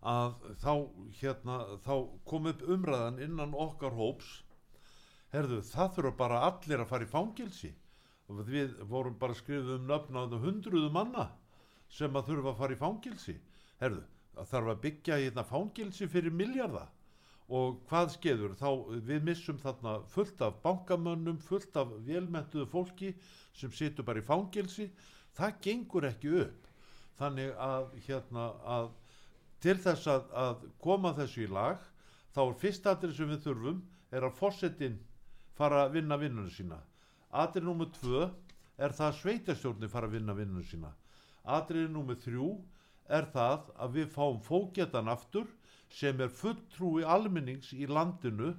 [0.02, 0.72] að þá
[1.20, 1.94] hérna þá
[2.26, 4.42] kom upp umræðan innan okkar hóps.
[5.32, 7.72] Herðu það þurfa bara allir að fara í fangilsi
[8.28, 11.30] og við vorum bara skrifið um nöfn á hundruðu manna
[11.88, 13.36] sem að þurfa að fara í fangilsi
[13.80, 14.02] herðu
[14.48, 16.86] þarf að byggja hérna fangilsi fyrir miljarda
[17.52, 18.54] og hvað skeður?
[18.56, 18.68] Þá
[19.08, 23.12] við missum þarna fullt af bankamönnum fullt af velmentuðu fólki
[23.52, 24.88] sem situr bara í fangilsi
[25.38, 26.68] það gengur ekki upp.
[27.20, 28.88] Þannig að hérna að
[29.62, 31.78] til þess að, að koma þessu í lag
[32.34, 34.96] þá er fyrst atrið sem við þurfum er að fórsetin
[35.56, 36.80] fara að vinna vinnunum sína.
[37.32, 38.24] Atrið nummer tvö
[38.82, 40.90] er það að sveitastjórnir fara að vinna vinnunum sína.
[41.44, 42.48] Atrið nummer þrjú
[43.12, 45.46] er það að við fáum fókjetan aftur
[45.92, 48.54] sem er fulltrúi almennings í landinu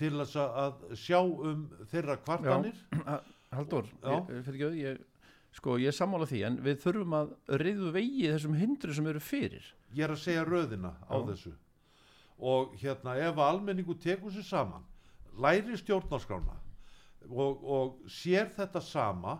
[0.00, 2.76] til að- sjá um þeirra kvartanir.
[3.52, 4.14] Haldur, Já.
[4.32, 5.00] ég, fyrir ekki, ég,
[5.52, 9.22] sko, ég er sammála því en við þurfum að reyðu vegi þessum hindru sem eru
[9.22, 9.68] fyrir.
[9.92, 11.24] Ég er að segja röðina á Já.
[11.30, 11.54] þessu.
[12.42, 14.84] Og hérna ef almenningu tekur sér saman
[15.38, 16.58] læri stjórnarskrána
[17.30, 19.38] og, og sér þetta sama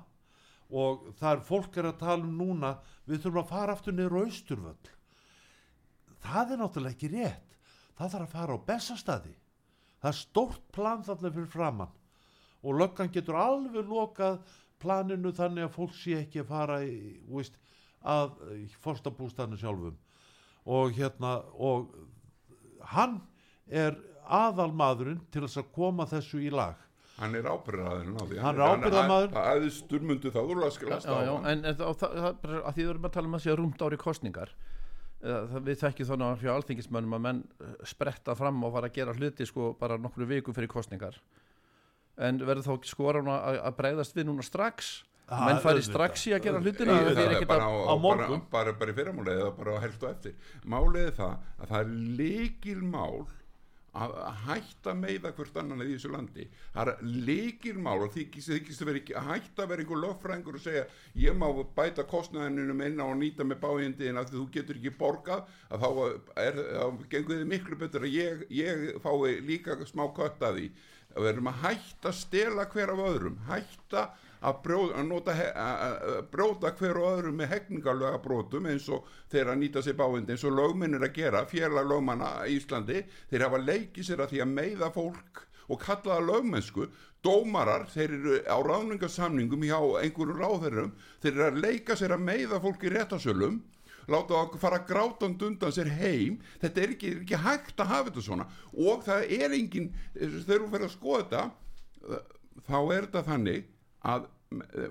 [0.73, 4.17] og það er fólk er að tala um núna við þurfum að fara aftur niður
[4.17, 4.93] á austurvöll.
[6.23, 7.57] Það er náttúrulega ekki rétt.
[7.99, 9.35] Það þarf að fara á bestastadi
[10.03, 11.99] það er stórt plan þarna fyrir framann
[12.63, 14.41] og löggan getur alveg lokað
[14.83, 16.97] planinu þannig að fólk sé ekki að fara í,
[17.30, 17.59] veist,
[18.03, 18.35] að
[18.83, 19.99] forstabústanu sjálfum
[20.72, 21.93] og hérna og
[22.95, 23.20] hann
[23.70, 26.78] er aðalmaðurinn til þess að koma þessu í lag
[27.22, 28.37] Hann er ábyrðaðurinn á því.
[28.41, 29.26] Hann er ábyrgðarmaður.
[29.35, 30.39] Það aðeins sturmundu þá,
[31.53, 32.07] en, það,
[32.41, 34.55] því við erum að tala um að sé rúmt ári kostningar
[35.22, 38.89] Eh, það, við þekkjum þannig að hjá alþingismönnum að menn eh, spretta fram og fara
[38.91, 41.20] að gera hluti sko bara nokkru viku fyrir kostningar
[42.19, 44.93] en verður þá ekki skoran að, að breyðast við núna strax?
[45.33, 48.43] Ah, menn fari strax í að gera hlutina það er ekkert bara, á, á morgun.
[48.53, 50.35] bara, bara, bara í fyrramálið eða bara á helst og eftir.
[50.69, 53.23] Málið er það að það er leikil mál
[53.93, 54.13] að
[54.47, 56.47] hætta meiða hvert annan í þessu landi.
[56.73, 60.85] Það er leikil mál að vera ekki að hætta vera einhver lögfræðingur og segja
[61.21, 61.47] ég má
[61.77, 65.45] bæta kostnæðinum inn á og nýta með bájandi en að þú getur ekki borgað.
[65.69, 65.91] Að þá,
[66.45, 70.73] er, þá gengur þið miklu betur að ég, ég fái líka smá kött að því
[71.17, 74.05] við erum að hætta að stela hver af öðrum hætta
[74.43, 79.53] að brjóta, að he- að- brjóta hver og öðrum með hegningarlega brotum eins og þeir
[79.53, 83.45] að nýta sér báind eins og lögminn er að gera, félag lögmanna í Íslandi, þeir
[83.47, 86.89] hafa leikið sér að því að meiða fólk og kalla það lögmennsku,
[87.23, 90.93] dómarar þeir eru á ráðningarsamningum hjá einhverjum ráðherrum,
[91.23, 93.61] þeir eru að leika sér að meiða fólk í réttasölum
[94.11, 96.39] láta það fara grátand undan sér heim.
[96.63, 98.47] Þetta er ekki, er ekki hægt að hafa þetta svona.
[98.75, 102.23] Og það er engin þegar þú fyrir að skoða þetta
[102.67, 103.69] þá er þetta þannig
[104.13, 104.31] að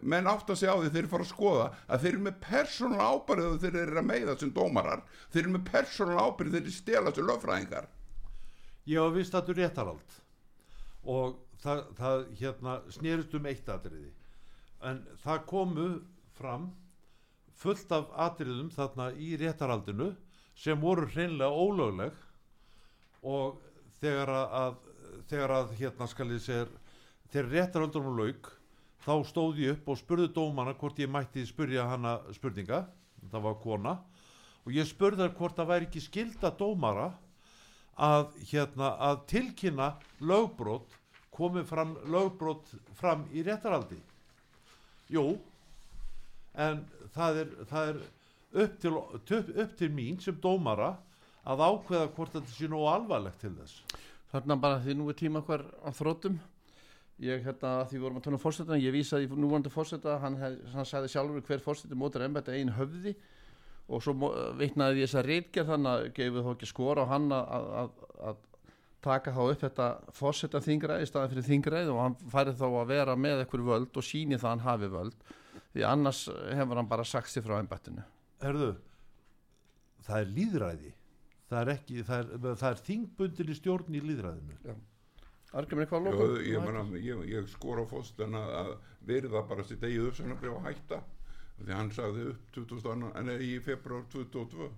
[0.02, 3.04] menn átt að segja á því þeir fara að skoða að þeir eru með persónal
[3.12, 5.04] ábyrð þegar þeir eru að meiða sem dómarar.
[5.30, 7.44] Þeir eru með persónal ábyrð þeir eru stela sem var
[9.14, 10.16] vist að þú réttarald
[11.12, 14.12] og það, það hérna snerist um eitt atriði.
[14.82, 15.88] En það komu
[16.38, 16.72] fram
[17.62, 20.12] fullt af atriðum þarna í réttaraldinu
[20.58, 22.16] sem voru hreinlega ólögleg
[23.22, 23.60] og
[24.02, 24.80] þegar að,
[25.30, 26.68] þegar að hérna skal ég segja
[27.32, 28.52] þegar réttaraldunum lauk
[29.06, 32.84] þá stóð ég upp og spurði dómana hvort ég mætti spurja hana spurninga.
[33.32, 33.94] Það var kona.
[34.66, 37.08] Og ég spurði þar hvort það væri ekki skilda dómara
[37.98, 39.88] að, hérna, að tilkynna
[40.22, 40.98] lögbrot
[41.34, 43.98] komið fram lögbrot fram í réttaraldi
[45.12, 45.24] jú
[46.54, 46.84] en
[47.16, 48.02] það er, það er
[48.52, 50.94] upp, til, upp, til mín sem dómara
[51.48, 53.84] að ákveða hvort þetta sé nú alvarlegt til þess.
[54.32, 56.40] Þarna bara því nú er tíma hver á þrótum
[57.22, 60.38] ég hérna því við vorum að tala um fórsetan ég vísaði í núvandi fórseta hann,
[60.42, 63.16] hann sagði sjálfur hver fórseti mótur embætti einn höfði.
[63.92, 67.28] Og svo vitnaði ég þess að reitgerð þannig að gefið þó ekki skora á hann
[67.36, 67.92] að, að,
[68.30, 68.40] að,
[69.02, 72.92] taka þá upp þetta fórseta þingræði í staðan fyrir þingræði og hann færi þá að
[72.92, 75.32] vera með ekkur völd og síni það að hann hafi völd
[75.72, 78.04] því annars hefur hann bara sagt sér frá embættinu.
[78.42, 78.74] Herðu,
[80.06, 80.96] það er líðræði
[81.52, 84.78] það er, ekki, það er, það er þingbundin í stjórn í líðræðinu
[85.52, 86.84] Argrimur eitthvað að Jó, loka?
[86.96, 88.70] ég, ég, ég skor á fóstan að, að
[89.10, 91.00] verða bara sitt eigið uppsögnarbrif að hætta.
[91.58, 94.70] Því hann sagði upp 2002, en í februar 2022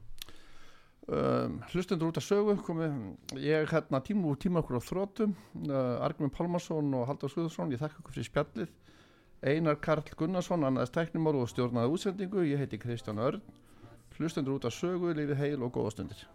[1.13, 2.89] um, hlustendur út af sögu komi,
[3.37, 5.37] ég hérna tíma úr tíma okkur á þrótum
[5.67, 8.73] uh, Argrimur Pálmarsson og Haldur Skuðursson ég þakka ykkur fyrir spjallið
[9.43, 13.41] Einar Karl Gunnarsson, annaðist tæknumár og stjórnaði útsendingu, ég heiti Kristján Örn
[14.17, 16.27] hlustendur út af sögu, lífið heil og góða stundir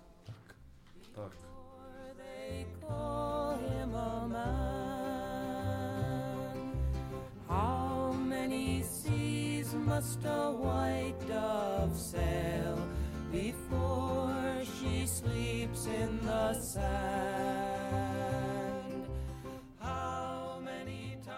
[1.15, 1.33] Takk
[4.29, 4.69] man.
[7.49, 12.79] How many seas must a white dove sail
[13.33, 18.08] before she sleeps in the sand?